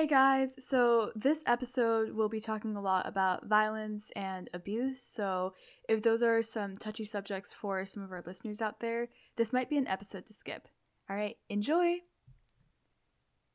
Hey 0.00 0.06
guys, 0.06 0.54
so 0.58 1.12
this 1.14 1.42
episode 1.44 2.12
we'll 2.14 2.30
be 2.30 2.40
talking 2.40 2.74
a 2.74 2.80
lot 2.80 3.06
about 3.06 3.44
violence 3.44 4.10
and 4.16 4.48
abuse. 4.54 5.02
So, 5.02 5.52
if 5.90 6.00
those 6.00 6.22
are 6.22 6.40
some 6.40 6.74
touchy 6.74 7.04
subjects 7.04 7.52
for 7.52 7.84
some 7.84 8.02
of 8.02 8.10
our 8.10 8.22
listeners 8.26 8.62
out 8.62 8.80
there, 8.80 9.08
this 9.36 9.52
might 9.52 9.68
be 9.68 9.76
an 9.76 9.86
episode 9.86 10.24
to 10.24 10.32
skip. 10.32 10.68
All 11.10 11.16
right, 11.16 11.36
enjoy! 11.50 11.96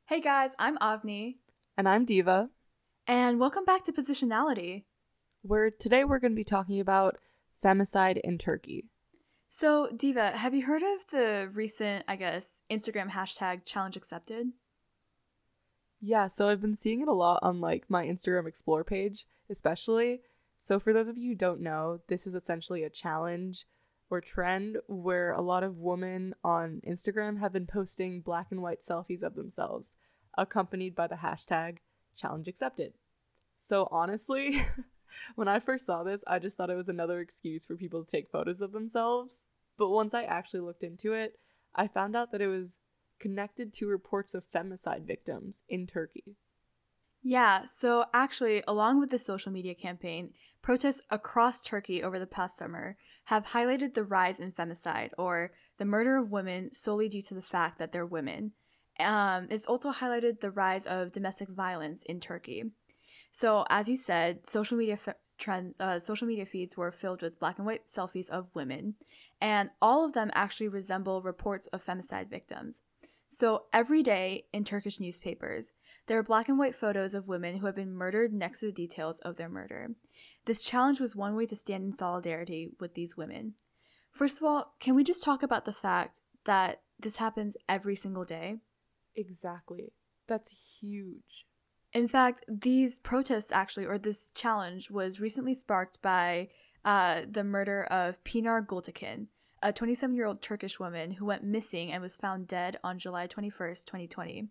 Hey 0.06 0.20
guys, 0.20 0.54
I'm 0.56 0.78
Avni. 0.78 1.34
And 1.76 1.88
I'm 1.88 2.04
Diva. 2.04 2.50
And 3.08 3.40
welcome 3.40 3.64
back 3.64 3.82
to 3.86 3.92
Positionality. 3.92 4.84
Where 5.42 5.72
today 5.72 6.04
we're 6.04 6.20
going 6.20 6.30
to 6.30 6.36
be 6.36 6.44
talking 6.44 6.78
about 6.78 7.18
femicide 7.64 8.20
in 8.22 8.38
Turkey. 8.38 8.84
So, 9.48 9.88
Diva, 9.96 10.30
have 10.30 10.54
you 10.54 10.66
heard 10.66 10.84
of 10.84 11.08
the 11.10 11.50
recent, 11.52 12.04
I 12.06 12.14
guess, 12.14 12.60
Instagram 12.70 13.10
hashtag 13.10 13.64
challenge 13.64 13.96
accepted? 13.96 14.52
Yeah, 16.00 16.28
so 16.28 16.48
I've 16.48 16.60
been 16.60 16.74
seeing 16.74 17.00
it 17.00 17.08
a 17.08 17.14
lot 17.14 17.40
on 17.42 17.60
like 17.60 17.84
my 17.88 18.06
Instagram 18.06 18.46
Explore 18.46 18.84
page, 18.84 19.26
especially. 19.48 20.20
So 20.58 20.78
for 20.78 20.92
those 20.92 21.08
of 21.08 21.18
you 21.18 21.30
who 21.30 21.34
don't 21.34 21.60
know, 21.60 22.00
this 22.08 22.26
is 22.26 22.34
essentially 22.34 22.82
a 22.82 22.90
challenge 22.90 23.66
or 24.08 24.20
trend 24.20 24.78
where 24.86 25.32
a 25.32 25.42
lot 25.42 25.62
of 25.62 25.78
women 25.78 26.34
on 26.44 26.80
Instagram 26.86 27.40
have 27.40 27.52
been 27.52 27.66
posting 27.66 28.20
black 28.20 28.48
and 28.50 28.62
white 28.62 28.80
selfies 28.80 29.22
of 29.22 29.34
themselves, 29.34 29.96
accompanied 30.36 30.94
by 30.94 31.06
the 31.06 31.16
hashtag 31.16 31.78
challenge 32.16 32.46
accepted. 32.46 32.92
So 33.56 33.88
honestly, 33.90 34.60
when 35.34 35.48
I 35.48 35.60
first 35.60 35.86
saw 35.86 36.02
this, 36.02 36.22
I 36.26 36.38
just 36.38 36.56
thought 36.56 36.70
it 36.70 36.76
was 36.76 36.88
another 36.88 37.20
excuse 37.20 37.66
for 37.66 37.76
people 37.76 38.04
to 38.04 38.10
take 38.10 38.28
photos 38.28 38.60
of 38.60 38.72
themselves. 38.72 39.46
But 39.78 39.90
once 39.90 40.14
I 40.14 40.22
actually 40.22 40.60
looked 40.60 40.82
into 40.82 41.12
it, 41.12 41.38
I 41.74 41.88
found 41.88 42.16
out 42.16 42.32
that 42.32 42.40
it 42.40 42.48
was 42.48 42.78
connected 43.18 43.72
to 43.74 43.86
reports 43.86 44.34
of 44.34 44.50
femicide 44.50 45.06
victims 45.06 45.62
in 45.68 45.86
Turkey. 45.86 46.36
Yeah, 47.22 47.64
so 47.64 48.04
actually, 48.14 48.62
along 48.68 49.00
with 49.00 49.10
the 49.10 49.18
social 49.18 49.50
media 49.50 49.74
campaign, 49.74 50.32
protests 50.62 51.00
across 51.10 51.60
Turkey 51.60 52.02
over 52.02 52.18
the 52.18 52.26
past 52.26 52.56
summer 52.56 52.96
have 53.24 53.46
highlighted 53.46 53.94
the 53.94 54.04
rise 54.04 54.38
in 54.38 54.52
femicide, 54.52 55.10
or 55.18 55.52
the 55.78 55.84
murder 55.84 56.16
of 56.16 56.30
women 56.30 56.72
solely 56.72 57.08
due 57.08 57.22
to 57.22 57.34
the 57.34 57.42
fact 57.42 57.78
that 57.78 57.90
they're 57.90 58.06
women. 58.06 58.52
Um, 59.00 59.48
it's 59.50 59.66
also 59.66 59.92
highlighted 59.92 60.40
the 60.40 60.50
rise 60.50 60.86
of 60.86 61.12
domestic 61.12 61.48
violence 61.48 62.04
in 62.04 62.20
Turkey. 62.20 62.64
So, 63.32 63.66
as 63.68 63.88
you 63.88 63.96
said, 63.96 64.46
social 64.46 64.78
media 64.78 64.98
trend, 65.36 65.74
uh, 65.78 65.98
social 65.98 66.26
media 66.26 66.46
feeds 66.46 66.76
were 66.76 66.90
filled 66.90 67.22
with 67.22 67.38
black 67.38 67.58
and 67.58 67.66
white 67.66 67.86
selfies 67.86 68.30
of 68.30 68.54
women, 68.54 68.94
and 69.40 69.70
all 69.82 70.04
of 70.04 70.12
them 70.12 70.30
actually 70.34 70.68
resemble 70.68 71.22
reports 71.22 71.66
of 71.68 71.84
femicide 71.84 72.30
victims. 72.30 72.82
So, 73.28 73.64
every 73.72 74.02
day 74.02 74.46
in 74.52 74.64
Turkish 74.64 75.00
newspapers, 75.00 75.72
there 76.06 76.18
are 76.18 76.22
black 76.22 76.48
and 76.48 76.58
white 76.58 76.76
photos 76.76 77.12
of 77.12 77.26
women 77.26 77.56
who 77.56 77.66
have 77.66 77.74
been 77.74 77.92
murdered 77.92 78.32
next 78.32 78.60
to 78.60 78.66
the 78.66 78.72
details 78.72 79.18
of 79.20 79.36
their 79.36 79.48
murder. 79.48 79.90
This 80.44 80.62
challenge 80.62 81.00
was 81.00 81.16
one 81.16 81.34
way 81.34 81.46
to 81.46 81.56
stand 81.56 81.84
in 81.84 81.92
solidarity 81.92 82.70
with 82.78 82.94
these 82.94 83.16
women. 83.16 83.54
First 84.12 84.38
of 84.38 84.44
all, 84.44 84.74
can 84.80 84.94
we 84.94 85.02
just 85.02 85.24
talk 85.24 85.42
about 85.42 85.64
the 85.64 85.72
fact 85.72 86.20
that 86.44 86.82
this 86.98 87.16
happens 87.16 87.56
every 87.68 87.96
single 87.96 88.24
day? 88.24 88.58
Exactly. 89.16 89.92
That's 90.28 90.78
huge. 90.80 91.46
In 91.92 92.08
fact, 92.08 92.44
these 92.48 92.98
protests 92.98 93.50
actually, 93.50 93.86
or 93.86 93.98
this 93.98 94.30
challenge, 94.30 94.90
was 94.90 95.20
recently 95.20 95.54
sparked 95.54 96.00
by 96.00 96.48
uh, 96.84 97.22
the 97.28 97.44
murder 97.44 97.84
of 97.84 98.22
Pinar 98.22 98.62
Gultekin, 98.62 99.26
a 99.62 99.72
27 99.72 100.14
year 100.14 100.26
old 100.26 100.42
Turkish 100.42 100.78
woman 100.78 101.12
who 101.12 101.24
went 101.24 101.44
missing 101.44 101.90
and 101.90 102.02
was 102.02 102.16
found 102.16 102.46
dead 102.46 102.78
on 102.84 102.98
July 102.98 103.26
21st, 103.26 103.84
2020. 103.86 104.48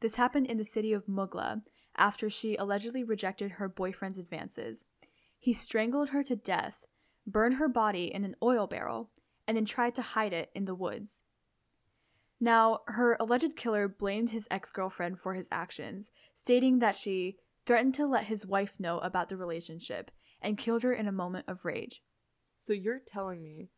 This 0.00 0.16
happened 0.16 0.46
in 0.46 0.58
the 0.58 0.64
city 0.64 0.92
of 0.92 1.06
Mugla 1.06 1.62
after 1.96 2.28
she 2.30 2.56
allegedly 2.56 3.04
rejected 3.04 3.52
her 3.52 3.68
boyfriend's 3.68 4.18
advances. 4.18 4.84
He 5.38 5.52
strangled 5.52 6.10
her 6.10 6.22
to 6.24 6.36
death, 6.36 6.86
burned 7.26 7.54
her 7.54 7.68
body 7.68 8.12
in 8.12 8.24
an 8.24 8.36
oil 8.42 8.66
barrel, 8.66 9.10
and 9.46 9.56
then 9.56 9.64
tried 9.64 9.94
to 9.96 10.02
hide 10.02 10.32
it 10.32 10.50
in 10.54 10.64
the 10.64 10.74
woods. 10.74 11.22
Now, 12.40 12.80
her 12.86 13.16
alleged 13.18 13.56
killer 13.56 13.88
blamed 13.88 14.30
his 14.30 14.46
ex 14.50 14.70
girlfriend 14.70 15.18
for 15.18 15.34
his 15.34 15.48
actions, 15.50 16.10
stating 16.34 16.78
that 16.78 16.96
she 16.96 17.38
threatened 17.66 17.94
to 17.94 18.06
let 18.06 18.24
his 18.24 18.46
wife 18.46 18.78
know 18.78 18.98
about 18.98 19.28
the 19.28 19.36
relationship 19.36 20.10
and 20.40 20.56
killed 20.56 20.82
her 20.84 20.92
in 20.92 21.08
a 21.08 21.12
moment 21.12 21.46
of 21.48 21.64
rage. 21.64 22.02
So 22.56 22.72
you're 22.72 23.00
telling 23.00 23.42
me 23.42 23.70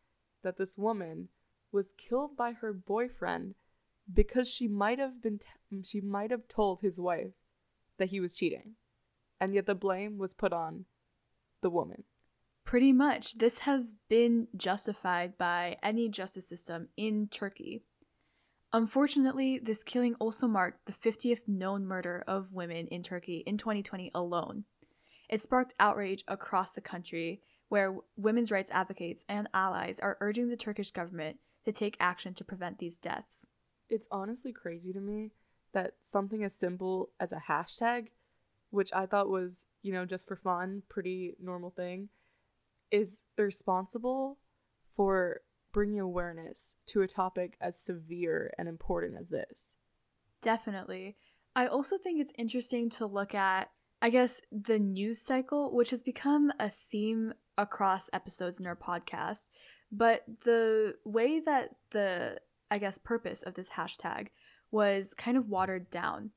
that 0.43 0.57
this 0.57 0.77
woman 0.77 1.29
was 1.71 1.93
killed 1.97 2.35
by 2.35 2.53
her 2.53 2.73
boyfriend 2.73 3.55
because 4.11 4.49
she 4.49 4.67
might 4.67 4.99
have 4.99 5.21
been 5.21 5.39
t- 5.39 5.83
she 5.83 6.01
might 6.01 6.31
have 6.31 6.47
told 6.47 6.81
his 6.81 6.99
wife 6.99 7.31
that 7.97 8.09
he 8.09 8.19
was 8.19 8.33
cheating. 8.33 8.75
And 9.39 9.53
yet 9.53 9.65
the 9.65 9.75
blame 9.75 10.17
was 10.17 10.33
put 10.33 10.53
on 10.53 10.85
the 11.61 11.69
woman. 11.69 12.03
Pretty 12.63 12.93
much. 12.93 13.37
This 13.37 13.59
has 13.59 13.95
been 14.07 14.47
justified 14.55 15.37
by 15.37 15.77
any 15.81 16.09
justice 16.09 16.47
system 16.47 16.89
in 16.95 17.27
Turkey. 17.27 17.83
Unfortunately, 18.73 19.59
this 19.59 19.83
killing 19.83 20.15
also 20.15 20.47
marked 20.47 20.85
the 20.85 20.93
50th 20.93 21.47
known 21.47 21.85
murder 21.85 22.23
of 22.27 22.53
women 22.53 22.87
in 22.87 23.03
Turkey 23.03 23.43
in 23.45 23.57
2020 23.57 24.11
alone. 24.13 24.63
It 25.29 25.41
sparked 25.41 25.73
outrage 25.79 26.23
across 26.27 26.73
the 26.73 26.81
country, 26.81 27.41
where 27.71 27.95
women's 28.17 28.51
rights 28.51 28.69
advocates 28.69 29.23
and 29.29 29.47
allies 29.53 29.97
are 29.97 30.17
urging 30.19 30.49
the 30.49 30.57
Turkish 30.57 30.91
government 30.91 31.37
to 31.63 31.71
take 31.71 31.95
action 32.01 32.33
to 32.33 32.43
prevent 32.43 32.79
these 32.79 32.97
deaths. 32.97 33.37
It's 33.89 34.09
honestly 34.11 34.51
crazy 34.51 34.91
to 34.91 34.99
me 34.99 35.31
that 35.71 35.93
something 36.01 36.43
as 36.43 36.53
simple 36.53 37.11
as 37.17 37.31
a 37.31 37.43
hashtag, 37.47 38.07
which 38.71 38.91
I 38.91 39.05
thought 39.05 39.29
was, 39.29 39.67
you 39.81 39.93
know, 39.93 40.05
just 40.05 40.27
for 40.27 40.35
fun, 40.35 40.83
pretty 40.89 41.35
normal 41.41 41.69
thing, 41.69 42.09
is 42.91 43.21
responsible 43.37 44.39
for 44.93 45.39
bringing 45.71 46.01
awareness 46.01 46.75
to 46.87 47.03
a 47.03 47.07
topic 47.07 47.55
as 47.61 47.79
severe 47.79 48.51
and 48.57 48.67
important 48.67 49.15
as 49.17 49.29
this. 49.29 49.75
Definitely. 50.41 51.15
I 51.55 51.67
also 51.67 51.97
think 51.97 52.19
it's 52.19 52.33
interesting 52.37 52.89
to 52.89 53.05
look 53.05 53.33
at, 53.33 53.71
I 54.01 54.09
guess, 54.09 54.41
the 54.51 54.77
news 54.77 55.21
cycle, 55.21 55.73
which 55.73 55.91
has 55.91 56.03
become 56.03 56.51
a 56.59 56.69
theme 56.69 57.33
across 57.61 58.09
episodes 58.13 58.59
in 58.59 58.67
our 58.67 58.75
podcast. 58.75 59.47
But 59.91 60.23
the 60.43 60.95
way 61.03 61.39
that 61.41 61.75
the, 61.91 62.39
I 62.69 62.77
guess, 62.77 62.97
purpose 62.97 63.43
of 63.43 63.53
this 63.53 63.69
hashtag 63.69 64.27
was 64.71 65.13
kind 65.13 65.37
of 65.37 65.49
watered 65.49 65.89
down. 65.91 66.31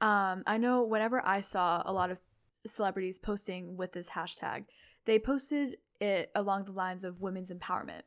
Um, 0.00 0.42
I 0.46 0.58
know 0.58 0.82
whenever 0.82 1.26
I 1.26 1.40
saw 1.40 1.82
a 1.84 1.92
lot 1.92 2.10
of 2.10 2.20
celebrities 2.66 3.18
posting 3.18 3.76
with 3.76 3.92
this 3.92 4.08
hashtag, 4.08 4.64
they 5.06 5.18
posted 5.18 5.78
it 6.00 6.30
along 6.34 6.64
the 6.64 6.72
lines 6.72 7.04
of 7.04 7.22
women's 7.22 7.50
empowerment 7.50 8.02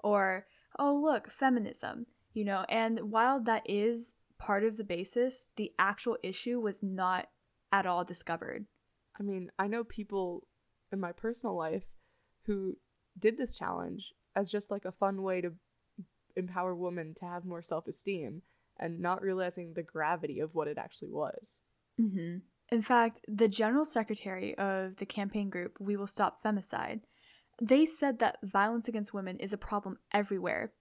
or, 0.00 0.46
oh, 0.78 0.94
look, 0.94 1.30
feminism, 1.30 2.06
you 2.32 2.44
know. 2.44 2.64
And 2.68 3.10
while 3.10 3.40
that 3.40 3.62
is 3.68 4.10
part 4.38 4.64
of 4.64 4.76
the 4.76 4.84
basis, 4.84 5.46
the 5.56 5.72
actual 5.78 6.18
issue 6.22 6.60
was 6.60 6.82
not 6.82 7.28
at 7.72 7.86
all 7.86 8.04
discovered. 8.04 8.66
I 9.18 9.22
mean, 9.22 9.50
I 9.58 9.68
know 9.68 9.84
people 9.84 10.46
in 10.92 11.00
my 11.00 11.12
personal 11.12 11.56
life 11.56 11.93
who 12.46 12.76
did 13.18 13.36
this 13.38 13.56
challenge 13.56 14.12
as 14.34 14.50
just 14.50 14.70
like 14.70 14.84
a 14.84 14.92
fun 14.92 15.22
way 15.22 15.40
to 15.40 15.52
empower 16.36 16.74
women 16.74 17.14
to 17.14 17.24
have 17.24 17.44
more 17.44 17.62
self 17.62 17.86
esteem 17.86 18.42
and 18.78 19.00
not 19.00 19.22
realizing 19.22 19.72
the 19.72 19.82
gravity 19.82 20.40
of 20.40 20.54
what 20.54 20.68
it 20.68 20.78
actually 20.78 21.10
was. 21.10 21.60
Mm-hmm. 22.00 22.38
In 22.72 22.82
fact, 22.82 23.20
the 23.28 23.48
general 23.48 23.84
secretary 23.84 24.56
of 24.58 24.96
the 24.96 25.06
campaign 25.06 25.50
group 25.50 25.76
We 25.78 25.96
Will 25.96 26.06
Stop 26.06 26.42
Femicide, 26.42 27.02
they 27.62 27.86
said 27.86 28.18
that 28.18 28.38
violence 28.42 28.88
against 28.88 29.14
women 29.14 29.38
is 29.38 29.52
a 29.52 29.58
problem 29.58 29.98
everywhere. 30.12 30.72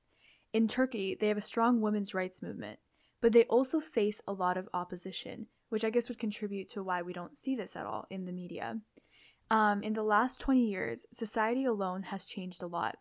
In 0.53 0.67
Turkey, 0.67 1.15
they 1.19 1.27
have 1.27 1.37
a 1.37 1.41
strong 1.41 1.81
women's 1.81 2.13
rights 2.13 2.41
movement, 2.41 2.79
but 3.21 3.31
they 3.31 3.43
also 3.45 3.79
face 3.79 4.21
a 4.27 4.33
lot 4.33 4.57
of 4.57 4.69
opposition, 4.73 5.47
which 5.69 5.83
I 5.83 5.89
guess 5.89 6.09
would 6.09 6.19
contribute 6.19 6.69
to 6.69 6.83
why 6.83 7.01
we 7.01 7.13
don't 7.13 7.37
see 7.37 7.55
this 7.55 7.75
at 7.75 7.85
all 7.85 8.05
in 8.09 8.25
the 8.25 8.31
media. 8.31 8.79
Um, 9.53 9.83
in 9.83 9.93
the 9.93 10.01
last 10.01 10.39
20 10.39 10.65
years, 10.65 11.05
society 11.13 11.63
alone 11.63 12.01
has 12.01 12.25
changed 12.25 12.63
a 12.63 12.67
lot. 12.67 12.97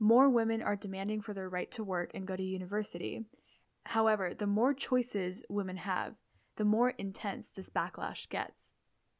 More 0.00 0.28
women 0.28 0.60
are 0.60 0.74
demanding 0.74 1.20
for 1.20 1.32
their 1.32 1.48
right 1.48 1.70
to 1.70 1.84
work 1.84 2.10
and 2.12 2.26
go 2.26 2.34
to 2.34 2.42
university. 2.42 3.26
However, 3.84 4.34
the 4.34 4.48
more 4.48 4.74
choices 4.74 5.44
women 5.48 5.76
have, 5.76 6.16
the 6.56 6.64
more 6.64 6.90
intense 6.98 7.50
this 7.50 7.70
backlash 7.70 8.28
gets. 8.28 8.74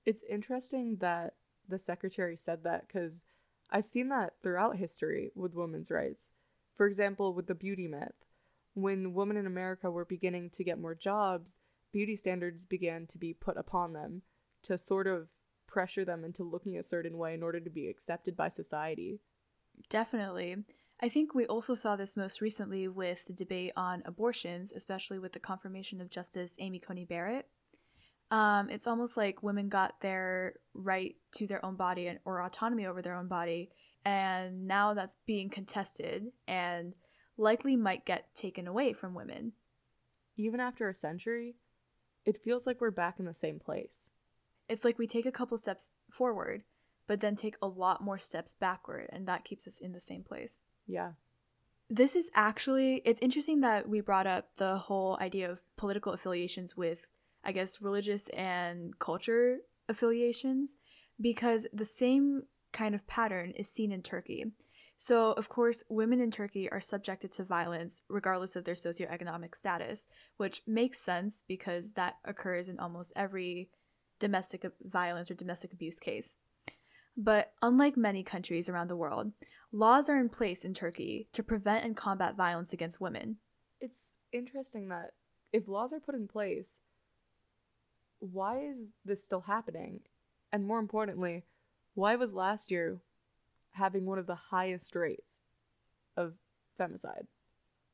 It's 0.05 0.25
interesting 0.29 0.97
that 0.97 1.35
the 1.69 1.79
secretary 1.79 2.37
said 2.37 2.65
that 2.65 2.89
because 2.89 3.23
I've 3.71 3.87
seen 3.87 4.09
that 4.09 4.33
throughout 4.43 4.77
history 4.77 5.31
with 5.37 5.55
women's 5.55 5.93
rights. 5.93 6.33
For 6.75 6.89
example, 6.89 7.33
with 7.33 7.47
the 7.47 7.55
beauty 7.55 7.87
myth. 7.87 8.27
When 8.75 9.15
women 9.15 9.37
in 9.37 9.47
America 9.47 9.89
were 9.89 10.05
beginning 10.05 10.51
to 10.55 10.65
get 10.65 10.81
more 10.81 10.97
jobs, 10.97 11.59
beauty 11.93 12.17
standards 12.17 12.67
began 12.67 13.07
to 13.07 13.19
be 13.19 13.33
put 13.33 13.57
upon 13.57 13.93
them 13.93 14.23
to 14.65 14.77
sort 14.77 15.07
of 15.07 15.29
pressure 15.67 16.05
them 16.05 16.25
into 16.25 16.43
looking 16.43 16.77
a 16.77 16.83
certain 16.83 17.19
way 17.19 17.35
in 17.35 17.43
order 17.43 17.61
to 17.61 17.71
be 17.71 17.89
accepted 17.89 18.37
by 18.37 18.49
society. 18.49 19.21
Definitely. 19.89 20.57
I 21.01 21.09
think 21.11 21.35
we 21.35 21.47
also 21.47 21.75
saw 21.75 21.97
this 21.97 22.17
most 22.17 22.41
recently 22.41 22.89
with 22.89 23.25
the 23.27 23.35
debate 23.35 23.73
on 23.77 24.03
abortions, 24.07 24.73
especially 24.73 25.19
with 25.19 25.33
the 25.33 25.39
confirmation 25.39 26.01
of 26.01 26.11
Justice 26.11 26.57
Amy 26.59 26.79
Coney 26.79 27.05
Barrett. 27.05 27.47
Um, 28.31 28.71
it's 28.71 28.87
almost 28.87 29.17
like 29.17 29.43
women 29.43 29.69
got 29.69 30.01
their 30.01 30.55
right 30.75 31.15
to 31.37 31.47
their 31.47 31.65
own 31.65 31.77
body 31.77 32.07
and, 32.09 32.19
or 32.25 32.43
autonomy 32.43 32.87
over 32.87 33.03
their 33.03 33.15
own 33.15 33.29
body, 33.29 33.71
and 34.05 34.67
now 34.67 34.95
that's 34.95 35.19
being 35.27 35.51
contested 35.51 36.33
and 36.49 36.95
likely 37.37 37.77
might 37.77 38.07
get 38.07 38.35
taken 38.35 38.67
away 38.67 38.95
from 38.95 39.15
women. 39.15 39.53
Even 40.37 40.61
after 40.61 40.89
a 40.89 40.95
century, 40.95 41.57
it 42.25 42.43
feels 42.43 42.67
like 42.67 42.81
we're 42.81 42.91
back 42.91 43.21
in 43.21 43.27
the 43.27 43.35
same 43.35 43.59
place. 43.59 44.11
It's 44.69 44.85
like 44.85 44.99
we 44.99 45.07
take 45.07 45.27
a 45.27 45.33
couple 45.33 45.57
steps 45.59 45.91
forward, 46.11 46.63
but 47.07 47.21
then 47.21 47.37
take 47.37 47.57
a 47.63 47.69
lot 47.69 48.03
more 48.03 48.19
steps 48.19 48.55
backward, 48.55 49.09
and 49.13 49.27
that 49.29 49.45
keeps 49.45 49.67
us 49.67 49.79
in 49.79 49.93
the 49.93 50.01
same 50.01 50.23
place. 50.23 50.63
Yeah. 50.87 51.13
This 51.89 52.17
is 52.17 52.29
actually, 52.35 53.03
it's 53.05 53.21
interesting 53.21 53.61
that 53.61 53.89
we 53.89 54.01
brought 54.01 54.27
up 54.27 54.49
the 54.57 54.77
whole 54.77 55.17
idea 55.21 55.51
of 55.51 55.61
political 55.77 56.13
affiliations 56.13 56.77
with, 56.77 57.07
I 57.45 57.53
guess, 57.53 57.81
religious 57.81 58.29
and 58.31 58.99
culture 58.99 59.59
affiliations, 59.89 60.77
because 61.21 61.67
the 61.73 61.85
same 61.85 62.43
kind 62.73 62.95
of 62.95 63.07
pattern 63.07 63.53
is 63.53 63.71
seen 63.71 63.93
in 63.93 64.03
Turkey. 64.03 64.47
So, 64.97 65.33
of 65.33 65.49
course, 65.49 65.85
women 65.89 66.21
in 66.21 66.31
Turkey 66.31 66.71
are 66.71 66.81
subjected 66.81 67.31
to 67.33 67.45
violence 67.45 68.03
regardless 68.09 68.57
of 68.57 68.65
their 68.65 68.75
socioeconomic 68.75 69.55
status, 69.55 70.07
which 70.39 70.63
makes 70.67 70.99
sense 70.99 71.45
because 71.47 71.93
that 71.93 72.17
occurs 72.25 72.69
in 72.69 72.81
almost 72.81 73.13
every 73.15 73.69
domestic 74.19 74.65
violence 74.83 75.31
or 75.31 75.35
domestic 75.35 75.73
abuse 75.73 75.99
case. 75.99 76.37
But 77.17 77.53
unlike 77.63 77.97
many 77.97 78.23
countries 78.23 78.69
around 78.69 78.89
the 78.89 78.97
world, 78.97 79.33
laws 79.73 80.11
are 80.11 80.19
in 80.19 80.29
place 80.29 80.65
in 80.65 80.75
Turkey 80.75 81.29
to 81.33 81.43
prevent 81.43 81.85
and 81.85 81.97
combat 81.97 82.37
violence 82.37 82.73
against 82.73 83.01
women. 83.01 83.39
It's 83.81 84.15
interesting 84.33 84.89
that 84.89 85.13
if 85.53 85.69
laws 85.69 85.93
are 85.93 86.01
put 86.01 86.15
in 86.15 86.29
place, 86.29 86.81
why 88.19 88.59
is 88.59 88.89
this 89.05 89.25
still 89.25 89.43
happening? 89.43 90.01
And 90.53 90.67
more 90.67 90.79
importantly, 90.79 91.45
why 91.95 92.17
was 92.17 92.35
last 92.35 92.71
year 92.71 92.99
having 93.73 94.05
one 94.05 94.19
of 94.19 94.27
the 94.27 94.35
highest 94.35 94.95
rates 94.95 95.41
of 96.17 96.35
femicide? 96.79 97.27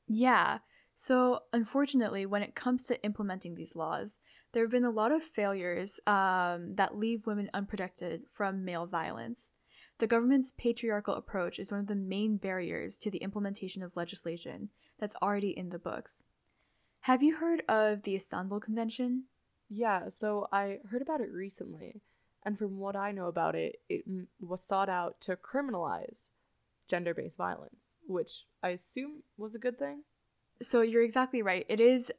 Yeah, 0.08 0.58
so, 0.94 1.41
unfortunately, 1.53 2.27
when 2.27 2.43
it 2.43 2.55
comes 2.55 2.87
to 2.87 3.03
implementing 3.03 3.55
these 3.55 3.75
laws, 3.75 4.19
there 4.53 4.62
have 4.62 4.71
been 4.71 4.85
a 4.85 4.91
lot 4.91 5.12
of 5.12 5.23
failures 5.23 5.99
um, 6.06 6.75
that 6.75 6.97
leave 6.97 7.27
women 7.27 7.50
unprotected 7.55 8.25
from 8.33 8.65
male 8.65 8.87
violence. 8.87 9.50
The 9.99 10.06
government's 10.06 10.53
patriarchal 10.56 11.15
approach 11.15 11.59
is 11.59 11.71
one 11.71 11.81
of 11.81 11.87
the 11.87 11.94
main 11.94 12.37
barriers 12.37 12.99
to 12.99 13.11
the 13.11 13.19
implementation 13.19 13.83
of 13.83 13.97
legislation 13.97 14.69
that's 14.99 15.17
already 15.23 15.56
in 15.56 15.71
the 15.71 15.79
books. 15.79 16.25
Have 17.00 17.23
you 17.23 17.37
heard 17.37 17.62
of 17.69 18.03
the 18.03 18.15
Istanbul 18.15 18.61
Convention? 18.61 19.25
Yeah, 19.69 20.09
so 20.11 20.49
I 20.53 20.79
heard 20.91 21.03
about 21.03 21.21
it 21.21 21.33
recently, 21.33 22.03
and 22.43 22.59
from 22.59 22.79
what 22.79 22.97
I 22.97 23.12
know 23.12 23.27
about 23.27 23.55
it, 23.55 23.77
it 23.89 24.05
was 24.41 24.62
sought 24.62 24.89
out 24.89 25.21
to 25.23 25.37
criminalize 25.37 26.29
gender 26.87 27.15
based 27.15 27.39
violence, 27.39 27.94
which 28.06 28.44
I 28.62 28.71
assume 28.71 29.23
was 29.39 29.55
a 29.55 29.59
good 29.59 29.79
thing. 29.79 30.03
So 30.60 30.82
you're 30.82 31.02
exactly 31.02 31.43
right. 31.43 31.66
It 31.69 31.81
is 31.81 32.10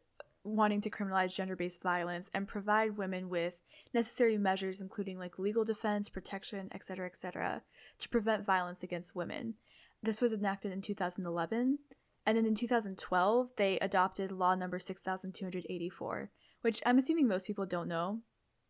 wanting 0.44 0.82
to 0.82 0.90
criminalize 0.90 1.36
gender 1.36 1.56
based 1.56 1.82
violence 1.82 2.30
and 2.34 2.48
provide 2.48 2.98
women 2.98 3.30
with 3.30 3.62
necessary 3.94 4.38
measures, 4.38 4.82
including 4.82 5.18
like 5.18 5.40
legal 5.40 5.64
defense, 5.64 6.10
protection, 6.10 6.70
etc., 6.74 7.06
etc., 7.06 7.62
to 8.00 8.10
prevent 8.10 8.46
violence 8.46 8.84
against 8.84 9.16
women. 9.16 9.56
This 10.02 10.20
was 10.20 10.34
enacted 10.34 10.72
in 10.72 10.82
2011. 10.82 11.80
And 12.26 12.38
then 12.38 12.46
in 12.46 12.56
2012, 12.56 13.50
they 13.58 13.80
adopted 13.80 14.32
law 14.32 14.56
number 14.56 14.80
6284, 14.80 16.32
which 16.62 16.82
I'm 16.86 16.98
assuming 16.98 17.28
most 17.28 17.48
people 17.48 17.66
don't 17.66 17.88
know. 17.88 18.20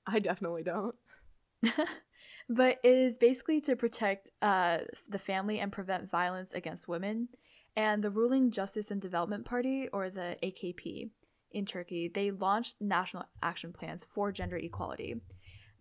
I 0.08 0.20
definitely 0.20 0.64
don't. 0.64 0.96
but 2.50 2.80
it 2.84 2.94
is 2.94 3.18
basically 3.18 3.62
to 3.62 3.76
protect 3.76 4.32
uh, 4.42 4.80
the 5.08 5.20
family 5.20 5.60
and 5.60 5.72
prevent 5.72 6.10
violence 6.10 6.52
against 6.52 6.88
women. 6.88 7.30
And 7.76 8.04
the 8.04 8.12
ruling 8.12 8.52
Justice 8.52 8.92
and 8.92 9.02
Development 9.02 9.46
Party, 9.46 9.88
or 9.92 10.10
the 10.10 10.38
AKP, 10.44 11.10
in 11.54 11.66
Turkey, 11.66 12.12
they 12.14 12.32
launched 12.32 12.76
national 12.82 13.24
action 13.42 13.72
plans 13.72 14.06
for 14.14 14.32
gender 14.32 14.58
equality. 14.58 15.16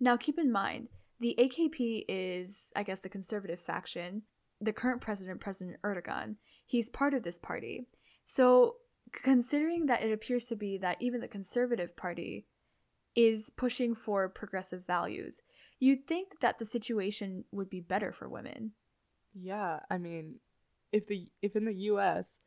Now, 0.00 0.16
keep 0.16 0.38
in 0.38 0.52
mind, 0.52 0.88
the 1.20 1.34
AKP 1.38 2.04
is, 2.08 2.66
I 2.76 2.82
guess, 2.82 3.00
the 3.00 3.08
conservative 3.08 3.60
faction. 3.60 4.22
The 4.60 4.72
current 4.72 5.00
president, 5.00 5.40
President 5.40 5.78
Erdogan, 5.82 6.36
he's 6.66 6.88
part 6.88 7.14
of 7.14 7.22
this 7.22 7.38
party. 7.38 7.86
So, 8.24 8.76
considering 9.12 9.86
that 9.86 10.02
it 10.02 10.12
appears 10.12 10.46
to 10.46 10.56
be 10.56 10.78
that 10.78 10.98
even 11.00 11.20
the 11.20 11.28
conservative 11.28 11.96
party 11.96 12.46
is 13.14 13.50
pushing 13.50 13.94
for 13.94 14.28
progressive 14.28 14.86
values, 14.86 15.40
you'd 15.78 16.06
think 16.06 16.40
that 16.40 16.58
the 16.58 16.64
situation 16.64 17.44
would 17.50 17.68
be 17.68 17.80
better 17.80 18.12
for 18.12 18.28
women. 18.28 18.72
Yeah, 19.34 19.80
I 19.90 19.98
mean, 19.98 20.36
if 20.92 21.06
the 21.06 21.28
if 21.40 21.56
in 21.56 21.64
the 21.64 21.74
US 21.74 22.40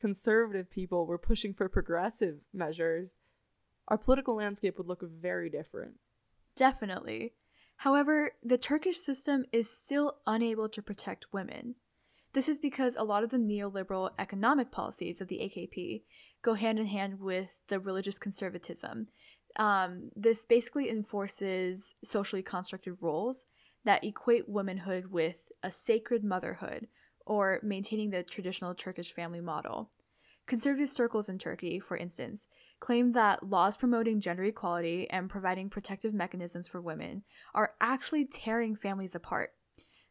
conservative 0.00 0.70
people 0.70 1.06
were 1.06 1.18
pushing 1.18 1.54
for 1.54 1.68
progressive 1.68 2.38
measures, 2.52 3.14
our 3.88 3.98
political 3.98 4.34
landscape 4.34 4.76
would 4.78 4.88
look 4.88 5.02
very 5.02 5.48
different. 5.48 5.94
Definitely. 6.56 7.34
However, 7.76 8.32
the 8.42 8.58
Turkish 8.58 8.98
system 8.98 9.44
is 9.52 9.70
still 9.70 10.18
unable 10.26 10.68
to 10.68 10.82
protect 10.82 11.32
women. 11.32 11.76
This 12.32 12.48
is 12.48 12.58
because 12.58 12.96
a 12.96 13.04
lot 13.04 13.24
of 13.24 13.30
the 13.30 13.36
neoliberal 13.36 14.10
economic 14.18 14.70
policies 14.70 15.20
of 15.20 15.28
the 15.28 15.38
AKP 15.38 16.02
go 16.40 16.54
hand 16.54 16.78
in 16.78 16.86
hand 16.86 17.20
with 17.20 17.58
the 17.68 17.78
religious 17.78 18.18
conservatism. 18.18 19.08
Um, 19.56 20.10
this 20.16 20.46
basically 20.46 20.88
enforces 20.88 21.94
socially 22.02 22.42
constructed 22.42 22.96
roles 23.00 23.44
that 23.84 24.02
equate 24.02 24.48
womanhood 24.48 25.06
with 25.06 25.50
a 25.62 25.70
sacred 25.70 26.24
motherhood 26.24 26.86
or 27.26 27.60
maintaining 27.62 28.10
the 28.10 28.22
traditional 28.22 28.74
Turkish 28.74 29.12
family 29.12 29.40
model. 29.40 29.90
Conservative 30.46 30.90
circles 30.90 31.28
in 31.28 31.38
Turkey, 31.38 31.78
for 31.78 31.96
instance, 31.96 32.46
claim 32.80 33.12
that 33.12 33.48
laws 33.48 33.76
promoting 33.76 34.20
gender 34.20 34.42
equality 34.42 35.08
and 35.08 35.30
providing 35.30 35.70
protective 35.70 36.12
mechanisms 36.12 36.66
for 36.66 36.80
women 36.80 37.22
are 37.54 37.74
actually 37.80 38.24
tearing 38.26 38.74
families 38.74 39.14
apart. 39.14 39.50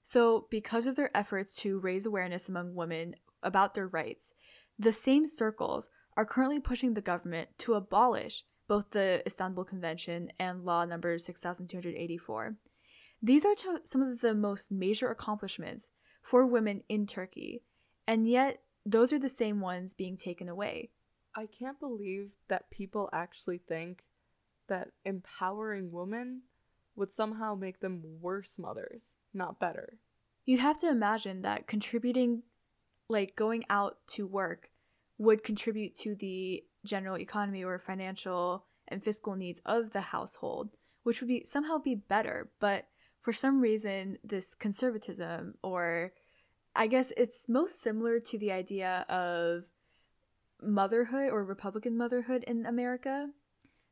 So, 0.02 0.48
because 0.50 0.88
of 0.88 0.96
their 0.96 1.16
efforts 1.16 1.54
to 1.58 1.80
raise 1.80 2.06
awareness 2.06 2.48
among 2.48 2.76
women 2.76 3.16
about 3.44 3.74
their 3.74 3.88
rights, 3.88 4.34
the 4.80 4.94
same 4.94 5.26
circles 5.26 5.90
are 6.18 6.26
currently 6.26 6.60
pushing 6.60 6.94
the 6.94 7.02
government 7.02 7.50
to 7.60 7.74
abolish 7.74 8.44
both 8.68 8.92
the 8.92 9.22
Istanbul 9.26 9.66
Convention 9.66 10.32
and 10.40 10.64
Law 10.64 10.86
Number 10.86 11.18
6284. 11.18 12.56
These 13.22 13.46
are 13.46 13.56
some 13.84 14.02
of 14.02 14.22
the 14.22 14.34
most 14.34 14.72
major 14.72 15.10
accomplishments 15.12 15.90
for 16.22 16.46
women 16.46 16.84
in 16.90 17.08
Turkey, 17.08 17.64
and 18.08 18.28
yet 18.28 18.62
those 18.86 19.14
are 19.14 19.20
the 19.20 19.30
same 19.30 19.60
ones 19.60 19.94
being 19.94 20.18
taken 20.18 20.50
away. 20.50 20.90
I 21.36 21.46
can't 21.46 21.80
believe 21.80 22.34
that 22.48 22.72
people 22.72 23.10
actually 23.14 23.60
think 23.60 24.04
that 24.68 24.90
empowering 25.06 25.92
women 25.92 26.42
would 26.96 27.12
somehow 27.12 27.56
make 27.56 27.80
them 27.80 28.04
worse 28.20 28.60
mothers, 28.60 29.16
not 29.34 29.60
better. 29.60 30.00
You'd 30.46 30.60
have 30.60 30.78
to 30.80 30.90
imagine 30.90 31.42
that 31.42 31.68
contributing, 31.68 32.44
like 33.08 33.36
going 33.36 33.64
out 33.70 33.98
to 34.10 34.28
work, 34.28 34.72
would 35.18 35.44
contribute 35.44 35.96
to 35.96 36.16
the 36.16 36.64
general 36.84 37.18
economy 37.18 37.64
or 37.64 37.78
financial 37.78 38.66
and 38.88 39.04
fiscal 39.04 39.36
needs 39.36 39.62
of 39.66 39.92
the 39.92 40.02
household, 40.02 40.70
which 41.04 41.22
would 41.22 41.28
be 41.28 41.44
somehow 41.46 41.78
be 41.78 41.96
better. 41.96 42.52
But 42.60 42.88
for 43.22 43.34
some 43.34 43.62
reason, 43.62 44.18
this 44.24 44.56
conservatism, 44.56 45.56
or 45.64 46.14
I 46.76 46.88
guess 46.88 47.12
it's 47.18 47.48
most 47.48 47.82
similar 47.82 48.20
to 48.20 48.38
the 48.38 48.52
idea 48.52 49.06
of 49.10 49.66
motherhood 50.62 51.32
or 51.32 51.44
Republican 51.44 51.98
motherhood 51.98 52.44
in 52.46 52.66
America. 52.66 53.30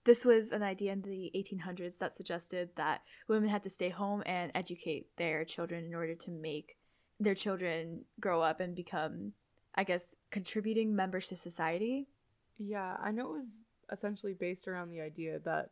This 0.05 0.25
was 0.25 0.51
an 0.51 0.63
idea 0.63 0.93
in 0.93 1.01
the 1.01 1.31
1800s 1.35 1.99
that 1.99 2.15
suggested 2.15 2.69
that 2.75 3.01
women 3.27 3.49
had 3.49 3.63
to 3.63 3.69
stay 3.69 3.89
home 3.89 4.23
and 4.25 4.51
educate 4.55 5.07
their 5.17 5.43
children 5.45 5.85
in 5.85 5.93
order 5.93 6.15
to 6.15 6.31
make 6.31 6.77
their 7.19 7.35
children 7.35 8.05
grow 8.19 8.41
up 8.41 8.59
and 8.59 8.75
become, 8.75 9.33
I 9.75 9.83
guess, 9.83 10.15
contributing 10.31 10.95
members 10.95 11.27
to 11.27 11.35
society. 11.35 12.07
Yeah, 12.57 12.95
I 13.01 13.11
know 13.11 13.25
it 13.25 13.33
was 13.33 13.57
essentially 13.91 14.33
based 14.33 14.67
around 14.67 14.89
the 14.89 15.01
idea 15.01 15.39
that 15.39 15.69